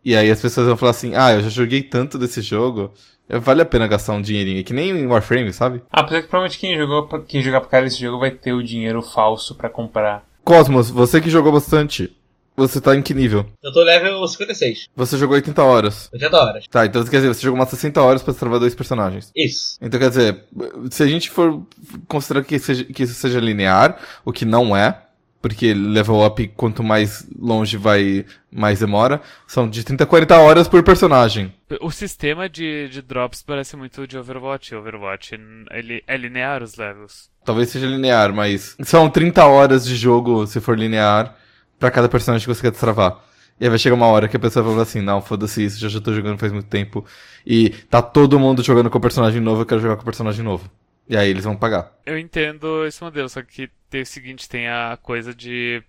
[0.04, 2.92] E aí as pessoas vão falar assim, ah, eu já joguei tanto desse jogo,
[3.40, 4.60] vale a pena gastar um dinheirinho.
[4.60, 5.82] É que nem em Warframe, sabe?
[5.90, 8.62] Ah, apesar que provavelmente quem, jogou, quem jogar pra cara desse jogo vai ter o
[8.62, 10.26] dinheiro falso para comprar.
[10.44, 12.14] Cosmos, você que jogou bastante,
[12.56, 13.46] você tá em que nível?
[13.62, 14.88] Eu tô level 56.
[14.94, 16.08] Você jogou 80 horas.
[16.12, 16.66] 80 horas.
[16.68, 19.32] Tá, então quer dizer, você jogou umas 60 horas pra travar dois personagens.
[19.34, 19.76] Isso.
[19.80, 20.44] Então quer dizer,
[20.90, 21.62] se a gente for
[22.06, 25.00] considerar que, seja, que isso seja linear, o que não é,
[25.44, 30.68] porque level up, quanto mais longe vai, mais demora, são de 30 a 40 horas
[30.68, 31.52] por personagem.
[31.82, 34.74] O sistema de, de drops parece muito de Overwatch.
[34.74, 35.34] Overwatch,
[35.70, 37.28] ele é linear os levels.
[37.44, 41.36] Talvez seja linear, mas são 30 horas de jogo se for linear
[41.78, 43.24] para cada personagem que você quer destravar.
[43.60, 45.78] E aí vai chegar uma hora que a pessoa vai falar assim, não, foda-se isso,
[45.78, 47.04] já já tô jogando faz muito tempo.
[47.46, 50.44] E tá todo mundo jogando com o personagem novo, eu quero jogar com o personagem
[50.44, 50.70] novo.
[51.08, 51.92] E aí eles vão pagar.
[52.04, 55.82] Eu entendo esse modelo, só que tem o seguinte, tem a coisa de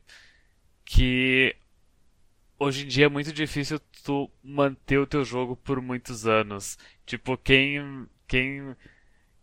[0.84, 1.56] que
[2.60, 6.78] hoje em dia é muito difícil tu manter o teu jogo por muitos anos.
[7.06, 8.76] Tipo, quem quem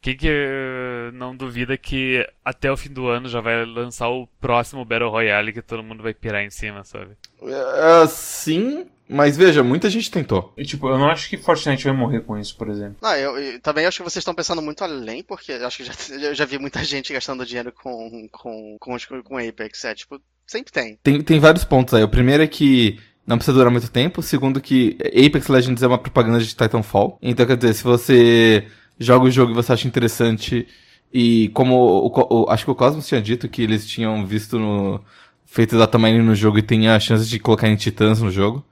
[0.02, 4.26] quem que eh, não duvida que até o fim do ano já vai lançar o
[4.40, 7.12] próximo Battle Royale que todo mundo vai pirar em cima, sabe?
[7.40, 10.52] Uh, sim, mas veja, muita gente tentou.
[10.56, 12.96] E, tipo, eu não acho que Fortnite vai morrer com isso, por exemplo.
[13.00, 15.92] Não, eu, eu também acho que vocês estão pensando muito além, porque acho que já,
[16.28, 19.84] eu já vi muita gente gastando dinheiro com, com, com, com Apex.
[19.84, 20.98] É, tipo, sempre tem.
[21.00, 21.22] tem.
[21.22, 22.02] Tem vários pontos aí.
[22.02, 24.18] O primeiro é que não precisa durar muito tempo.
[24.18, 27.18] O segundo que Apex Legends é uma propaganda de Titanfall.
[27.22, 28.66] Então, quer dizer, se você
[28.98, 30.66] joga o jogo e você acha interessante.
[31.12, 35.00] E como o, o, acho que o Cosmos tinha dito que eles tinham visto no.
[35.44, 38.64] feito mining no jogo e tem a chance de colocar em titãs no jogo.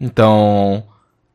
[0.00, 0.84] Então.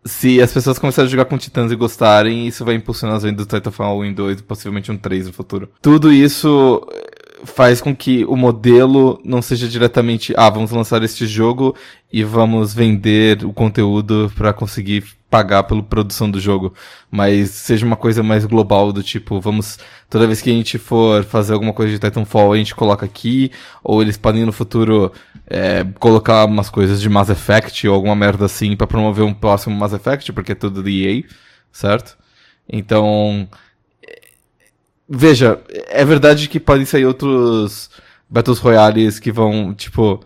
[0.05, 3.45] Se as pessoas começarem a jogar com titãs e gostarem, isso vai impulsionar as vendas
[3.45, 5.69] do Titanfall 1 e 2 e possivelmente um 3 no futuro.
[5.81, 6.85] Tudo isso
[7.45, 11.75] faz com que o modelo não seja diretamente, ah, vamos lançar este jogo
[12.11, 16.75] e vamos vender o conteúdo para conseguir pagar pela produção do jogo,
[17.09, 21.23] mas seja uma coisa mais global do tipo, vamos, toda vez que a gente for
[21.23, 23.51] fazer alguma coisa de Titanfall, a gente coloca aqui,
[23.83, 25.11] ou eles podem no futuro
[25.47, 29.75] é, colocar umas coisas de Mass Effect ou alguma merda assim para promover um próximo
[29.75, 31.23] Mass Effect, porque é tudo de EA,
[31.71, 32.15] certo?
[32.69, 33.47] Então,
[35.13, 37.89] veja, é verdade que podem sair outros
[38.29, 40.19] Battles Royales que vão, tipo,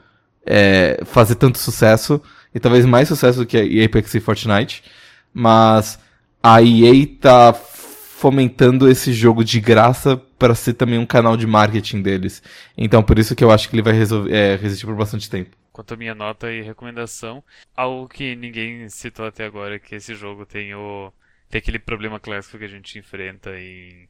[0.46, 2.22] é, fazer tanto sucesso,
[2.56, 4.84] e talvez mais sucesso do que Apex e Fortnite,
[5.34, 6.00] mas
[6.42, 12.02] a EA tá fomentando esse jogo de graça para ser também um canal de marketing
[12.02, 12.42] deles.
[12.78, 15.56] Então por isso que eu acho que ele vai resolver, é, resistir por bastante tempo.
[15.72, 17.44] Quanto à minha nota e recomendação,
[17.76, 21.12] algo que ninguém citou até agora é que esse jogo tem o
[21.50, 24.10] tem aquele problema clássico que a gente enfrenta em,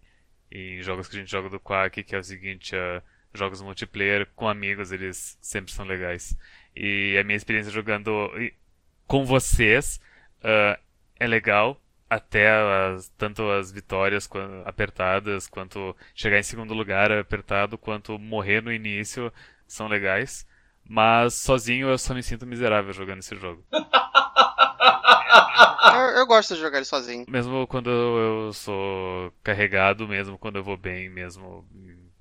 [0.51, 3.01] em jogos que a gente joga do Quack, que é o seguinte, uh,
[3.33, 6.37] jogos multiplayer com amigos, eles sempre são legais.
[6.75, 8.29] E a minha experiência jogando
[9.05, 9.99] com vocês
[10.39, 10.79] uh,
[11.19, 14.29] é legal, até as, tanto as vitórias
[14.65, 19.31] apertadas, quanto chegar em segundo lugar apertado, quanto morrer no início
[19.67, 20.47] são legais.
[20.89, 23.63] Mas sozinho eu só me sinto miserável jogando esse jogo.
[25.93, 27.25] eu, eu, gosto de jogar ele sozinho.
[27.27, 31.65] Mesmo quando eu sou carregado, mesmo quando eu vou bem, mesmo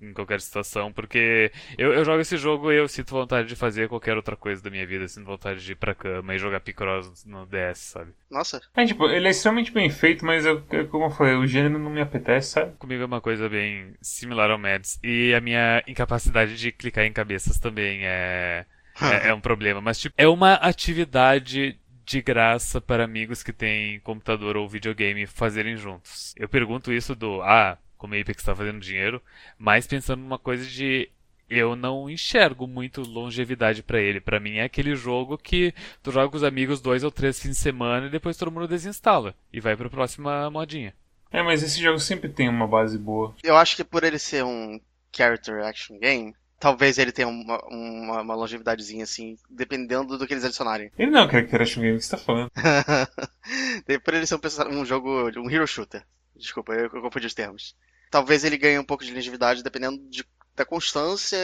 [0.00, 3.88] em qualquer situação, porque eu, eu jogo esse jogo e eu sinto vontade de fazer
[3.88, 7.24] qualquer outra coisa da minha vida, sinto vontade de ir pra cama e jogar Picross
[7.24, 8.12] no DS, sabe?
[8.30, 8.60] Nossa.
[8.74, 11.90] É, tipo, ele é extremamente bem feito, mas eu, como eu falei, o gênero não
[11.90, 12.76] me apetece, sabe?
[12.78, 17.12] Comigo é uma coisa bem similar ao Mads, e a minha incapacidade de clicar em
[17.12, 18.66] cabeças também é,
[19.00, 23.98] é, é um problema, mas tipo, é uma atividade de graça para amigos que têm
[24.00, 26.32] computador ou videogame fazerem juntos.
[26.36, 29.22] Eu pergunto isso do, ah, como a Apex está fazendo dinheiro,
[29.58, 31.08] mas pensando numa coisa de
[31.48, 34.20] eu não enxergo muito longevidade para ele.
[34.20, 35.72] Para mim é aquele jogo que
[36.02, 38.68] tu joga com os amigos dois ou três fins de semana e depois todo mundo
[38.68, 40.92] desinstala e vai para a próxima modinha.
[41.30, 43.34] É, mas esse jogo sempre tem uma base boa.
[43.42, 44.80] Eu acho que por ele ser um
[45.14, 50.44] character action game, talvez ele tenha uma, uma, uma longevidadezinha assim, dependendo do que eles
[50.44, 50.90] adicionarem.
[50.98, 52.50] Ele não é um character action game, o que você tá falando?
[54.04, 56.04] por ele ser um, um jogo, um hero shooter.
[56.38, 57.74] Desculpa, eu, confundi os termos
[58.10, 60.24] talvez ele ganhe um pouco de longevidade dependendo de,
[60.54, 61.38] da constância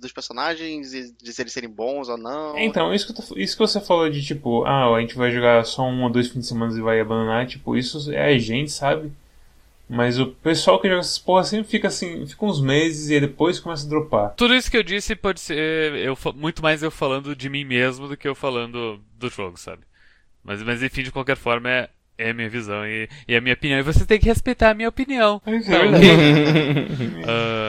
[0.00, 2.58] dos personagens e de se eles serem bons ou não.
[2.58, 5.64] Então, isso que, tô, isso que você falou de tipo, ah, a gente vai jogar
[5.64, 8.70] só um ou dois fins de semana e vai abandonar, tipo, isso é a gente,
[8.70, 9.12] sabe?
[9.88, 13.60] Mas o pessoal que joga essas porra sempre fica assim, fica uns meses e depois
[13.60, 14.34] começa a dropar.
[14.34, 18.08] Tudo isso que eu disse pode ser eu, muito mais eu falando de mim mesmo
[18.08, 19.82] do que eu falando do jogo, sabe?
[20.42, 21.90] Mas, mas enfim, de qualquer forma, é,
[22.22, 23.78] é a minha visão e, e a minha opinião.
[23.78, 25.40] E você tem que respeitar a minha opinião.
[25.46, 25.50] É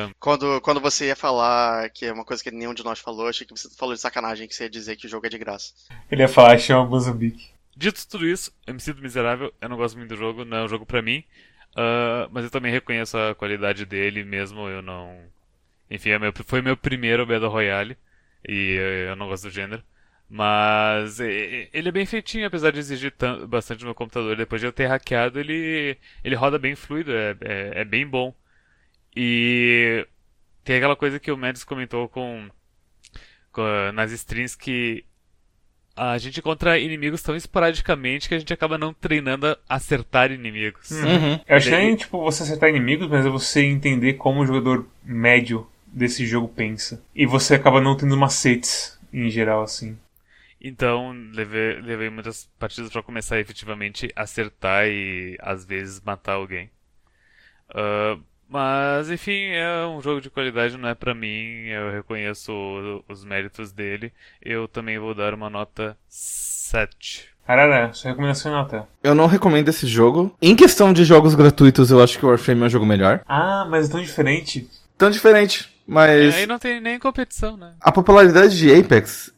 [0.10, 0.16] uh...
[0.20, 3.45] quando, quando você ia falar que é uma coisa que nenhum de nós falou, achei
[3.45, 5.74] que você falou de sacanagem, que você ia dizer que o jogo é de graça.
[6.12, 7.51] Ele ia falar, chama Mozambique.
[7.76, 10.64] Dito tudo isso, eu me sinto miserável, eu não gosto muito do jogo, não é
[10.64, 11.24] um jogo pra mim.
[11.72, 15.18] Uh, mas eu também reconheço a qualidade dele, mesmo eu não.
[15.89, 17.97] Enfim, é meu, foi meu primeiro Battle Royale.
[18.47, 18.76] E
[19.08, 19.82] eu não gosto do gênero.
[20.30, 23.14] Mas ele é bem feitinho, apesar de exigir
[23.48, 24.36] bastante no meu computador.
[24.36, 28.34] Depois de eu ter hackeado, ele, ele roda bem fluido, é, é, é bem bom.
[29.16, 30.08] E
[30.64, 32.50] tem aquela coisa que o Mads comentou com,
[33.52, 33.64] com,
[33.94, 35.06] nas streams que
[35.96, 40.90] a gente encontra inimigos tão esporadicamente que a gente acaba não treinando a acertar inimigos.
[40.90, 41.40] Uhum.
[41.48, 44.88] Eu acho que nem tipo, você acertar inimigos, mas é você entender como o jogador
[45.04, 47.04] médio desse jogo pensa.
[47.14, 49.96] E você acaba não tendo macetes em geral assim.
[50.64, 56.70] Então, levei, levei muitas partidas para começar a efetivamente acertar e às vezes matar alguém.
[57.70, 61.66] Uh, mas, enfim, é um jogo de qualidade, não é para mim.
[61.66, 62.53] Eu reconheço
[63.09, 64.14] os méritos dele.
[64.41, 67.30] Eu também vou dar uma nota 7.
[67.45, 68.88] Caralho, sua recomendação é nota.
[69.03, 70.34] Eu não recomendo esse jogo.
[70.41, 73.22] Em questão de jogos gratuitos, eu acho que o Warframe é um jogo melhor.
[73.28, 74.70] Ah, mas é tão diferente.
[74.97, 76.36] Tão diferente, mas.
[76.36, 77.74] Aí não tem nem competição, né?
[77.82, 79.33] A popularidade de Apex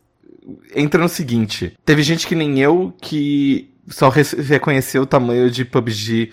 [0.76, 6.32] entra no seguinte: teve gente que nem eu que só reconheceu o tamanho de PUBG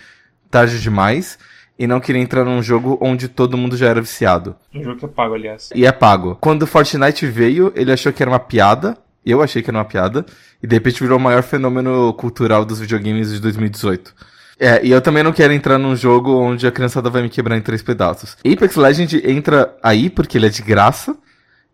[0.50, 1.38] tarde demais
[1.78, 4.54] e não queria entrar num jogo onde todo mundo já era viciado.
[4.74, 5.70] Um jogo que é pago, aliás.
[5.74, 6.36] E é pago.
[6.40, 8.96] Quando o Fortnite veio, ele achou que era uma piada.
[9.24, 10.24] Eu achei que era uma piada.
[10.62, 14.14] E de repente virou o maior fenômeno cultural dos videogames de 2018.
[14.60, 17.56] É, e eu também não quero entrar num jogo onde a criançada vai me quebrar
[17.56, 18.36] em três pedaços.
[18.46, 21.16] Apex Legend entra aí porque ele é de graça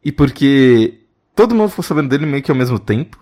[0.02, 0.94] e porque
[1.38, 3.16] todo mundo ficou sabendo dele meio que ao mesmo tempo.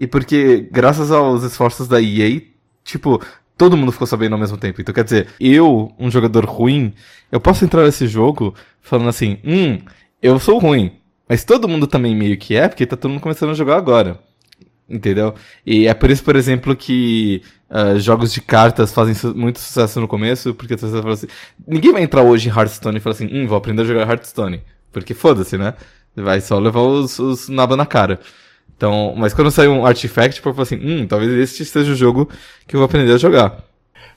[0.00, 2.42] E porque, graças aos esforços da EA,
[2.82, 3.22] tipo,
[3.56, 4.80] todo mundo ficou sabendo ao mesmo tempo.
[4.80, 6.92] Então, quer dizer, eu, um jogador ruim,
[7.30, 9.78] eu posso entrar nesse jogo falando assim, hum,
[10.20, 10.98] eu sou ruim.
[11.28, 14.18] Mas todo mundo também meio que é, porque tá todo mundo começando a jogar agora.
[14.88, 15.32] Entendeu?
[15.64, 17.40] E é por isso, por exemplo, que
[17.70, 21.28] uh, jogos de cartas fazem su muito sucesso no começo, porque as pessoas assim,
[21.64, 24.60] ninguém vai entrar hoje em Hearthstone e falar assim, hum, vou aprender a jogar Hearthstone.
[24.90, 25.74] Porque foda-se, né?
[26.16, 28.20] Vai só levar os, os naba na cara.
[28.76, 32.28] Então, mas quando sai um artifact, eu falo assim, hum, talvez este seja o jogo
[32.66, 33.64] que eu vou aprender a jogar.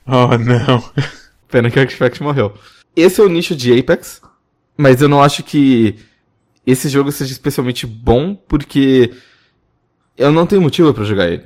[0.06, 0.82] Oh, não.
[1.48, 2.54] Pena que o artifact morreu.
[2.94, 4.20] Esse é o nicho de Apex,
[4.76, 5.96] mas eu não acho que
[6.66, 9.12] esse jogo seja especialmente bom, porque
[10.16, 11.44] eu não tenho motivo para jogar ele.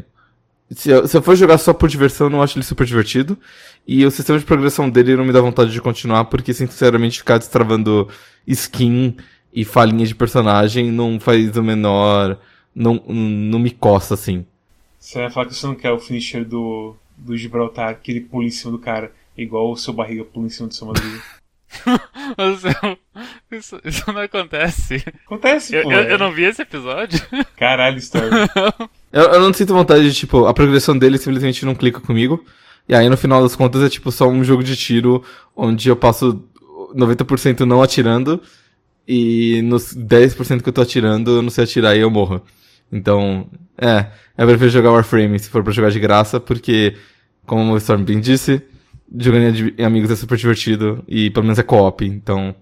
[0.70, 3.38] Se eu, se eu for jogar só por diversão, eu não acho ele super divertido.
[3.86, 7.38] E o sistema de progressão dele não me dá vontade de continuar, porque sinceramente ficar
[7.38, 8.08] destravando
[8.46, 9.16] skin
[9.52, 12.38] e falinha de personagem não faz o menor.
[12.74, 14.46] Não, não me coça assim.
[14.98, 18.44] Você vai falar que você não quer o finisher do, do Gibraltar, que ele pula
[18.44, 20.86] em cima do cara, igual o seu barriga pula em cima do seu
[22.38, 22.98] eu-
[23.58, 25.02] isso, isso não acontece.
[25.24, 25.92] Acontece, Eu, pô.
[25.92, 26.12] eu, é.
[26.12, 27.20] eu não vi esse episódio.
[27.56, 28.30] Caralho, Storm.
[29.12, 32.44] Eu, eu não sinto vontade de, tipo, a progressão dele simplesmente não clica comigo.
[32.88, 35.22] E aí, no final das contas, é tipo só um jogo de tiro
[35.56, 36.42] onde eu passo
[36.94, 38.40] 90% não atirando.
[39.06, 42.42] E nos 10% que eu tô atirando, eu não sei atirar e eu morro.
[42.90, 46.94] Então, é, eu prefiro jogar Warframe se for pra jogar de graça, porque,
[47.46, 48.62] como o Storm bem disse,
[49.16, 52.54] jogando em amigos é super divertido e pelo menos é co-op, então.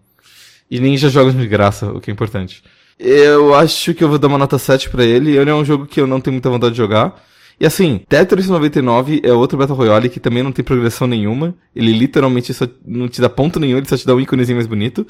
[0.71, 2.63] E nem já jogos de graça, o que é importante.
[2.99, 5.37] Eu acho que eu vou dar uma nota 7 pra ele.
[5.37, 7.21] Ele é um jogo que eu não tenho muita vontade de jogar.
[7.59, 11.55] E assim, Tetris 99 é outro Battle Royale que também não tem progressão nenhuma.
[11.75, 14.67] Ele literalmente só não te dá ponto nenhum, ele só te dá um íconezinho mais
[14.67, 15.07] bonito.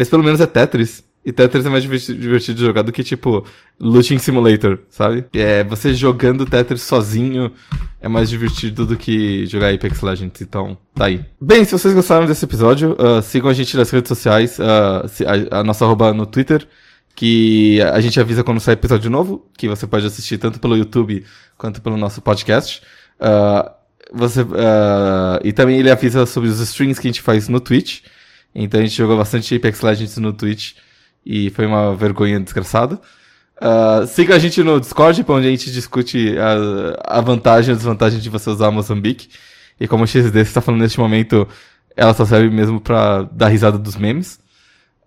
[0.00, 1.04] Mas pelo menos é Tetris.
[1.22, 3.44] E Tetris é mais diverti- divertido de jogar do que, tipo,
[3.78, 5.26] Looting Simulator, sabe?
[5.34, 7.52] É, você jogando Tetris sozinho
[8.00, 11.22] é mais divertido do que jogar Apex Legends, então tá aí.
[11.38, 14.56] Bem, se vocês gostaram desse episódio, ah, sigam a gente nas redes sociais,
[15.10, 16.66] se- a, a nossa arroba no Twitter,
[17.14, 21.22] que a gente avisa quando sai episódio novo, que você pode assistir tanto pelo YouTube
[21.58, 22.80] quanto pelo nosso podcast.
[23.20, 23.70] Ah,
[24.10, 24.40] você,
[25.44, 28.00] e também ele avisa sobre os streams que a gente faz no Twitch.
[28.54, 30.74] Então a gente jogou bastante Apex Legends no Twitch
[31.24, 33.00] e foi uma vergonha desgraçada.
[33.60, 37.76] Ah, siga a gente no Discord, onde a gente discute a, a vantagem e a
[37.76, 39.28] desvantagem de você usar Moçambique.
[39.78, 41.46] E como o XD está falando neste momento,
[41.96, 44.40] ela só serve mesmo pra dar risada dos memes.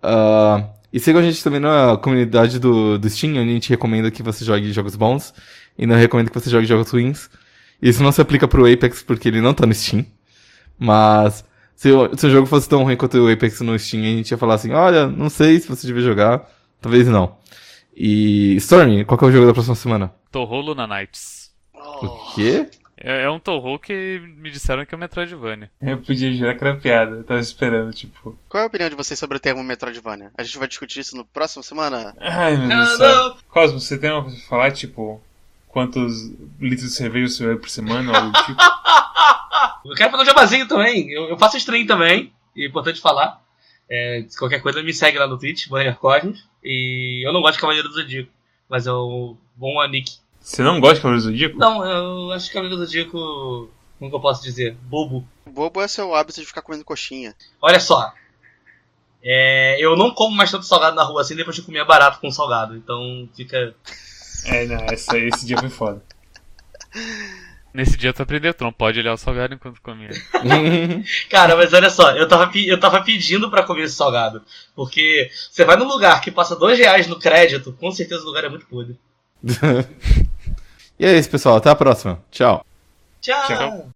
[0.02, 4.10] Ah, e sigam a gente também na comunidade do, do Steam, onde a gente recomenda
[4.10, 5.34] que você jogue jogos bons
[5.76, 7.28] e não recomenda que você jogue jogos ruins.
[7.82, 10.06] Isso não se aplica pro Apex porque ele não tá no Steam.
[10.78, 11.44] Mas
[11.76, 14.30] se o, se o jogo fosse tão ruim quanto o Apex no Steam, a gente
[14.30, 16.48] ia falar assim, olha, não sei se você devia jogar,
[16.80, 17.36] talvez não.
[17.96, 20.12] E Stormy, qual que é o jogo da próxima semana?
[20.30, 21.52] Torro Luna Nights.
[21.74, 22.68] O quê?
[22.96, 25.70] É, é um Torro que me disseram que é o Metroidvania.
[25.80, 27.16] Eu podia jurar que era piada.
[27.16, 28.36] Eu tava esperando, tipo.
[28.48, 30.30] Qual é a opinião de vocês sobre o termo Metroidvania?
[30.36, 32.14] A gente vai discutir isso no próximo semana?
[32.18, 33.36] Ai, meu Deus do céu.
[33.48, 35.20] Cosmo, você tem uma coisa pra falar, tipo,
[35.74, 38.62] quantos litros de cerveja você bebe por semana ou algo do tipo?
[39.84, 41.10] Eu quero fazer um jabazinho também.
[41.10, 42.32] Eu, eu faço stream também.
[42.56, 43.42] E é importante falar.
[43.90, 46.42] É, se qualquer coisa, me segue lá no Twitch, Banner Cosmos.
[46.62, 48.30] E eu não gosto de Cavaleiro do Zodíaco.
[48.66, 50.16] Mas eu vou a Nick.
[50.40, 51.58] Você não gosta de Cavaleiro do Zodíaco?
[51.58, 53.70] Não, eu acho que Cavaleiro do Zodíaco.
[53.98, 54.74] Como que eu posso dizer?
[54.84, 55.28] Bobo.
[55.46, 57.34] Bobo é seu hábito de ficar comendo coxinha.
[57.60, 58.10] Olha só.
[59.22, 62.30] É, eu não como mais tanto salgado na rua assim depois de comer barato com
[62.30, 62.74] salgado.
[62.74, 63.74] Então fica.
[64.46, 66.02] É, não, essa, esse dia foi foda.
[67.74, 70.10] Nesse dia tu aprendeu, tu não pode olhar o salgado enquanto comia.
[71.28, 74.42] Cara, mas olha só, eu tava, eu tava pedindo pra comer esse salgado.
[74.76, 78.44] Porque você vai num lugar que passa dois reais no crédito, com certeza o lugar
[78.44, 78.96] é muito podre.
[80.96, 81.56] e é isso, pessoal.
[81.56, 82.22] Até a próxima.
[82.30, 82.64] Tchau.
[83.20, 83.46] Tchau.
[83.48, 83.94] Tchau.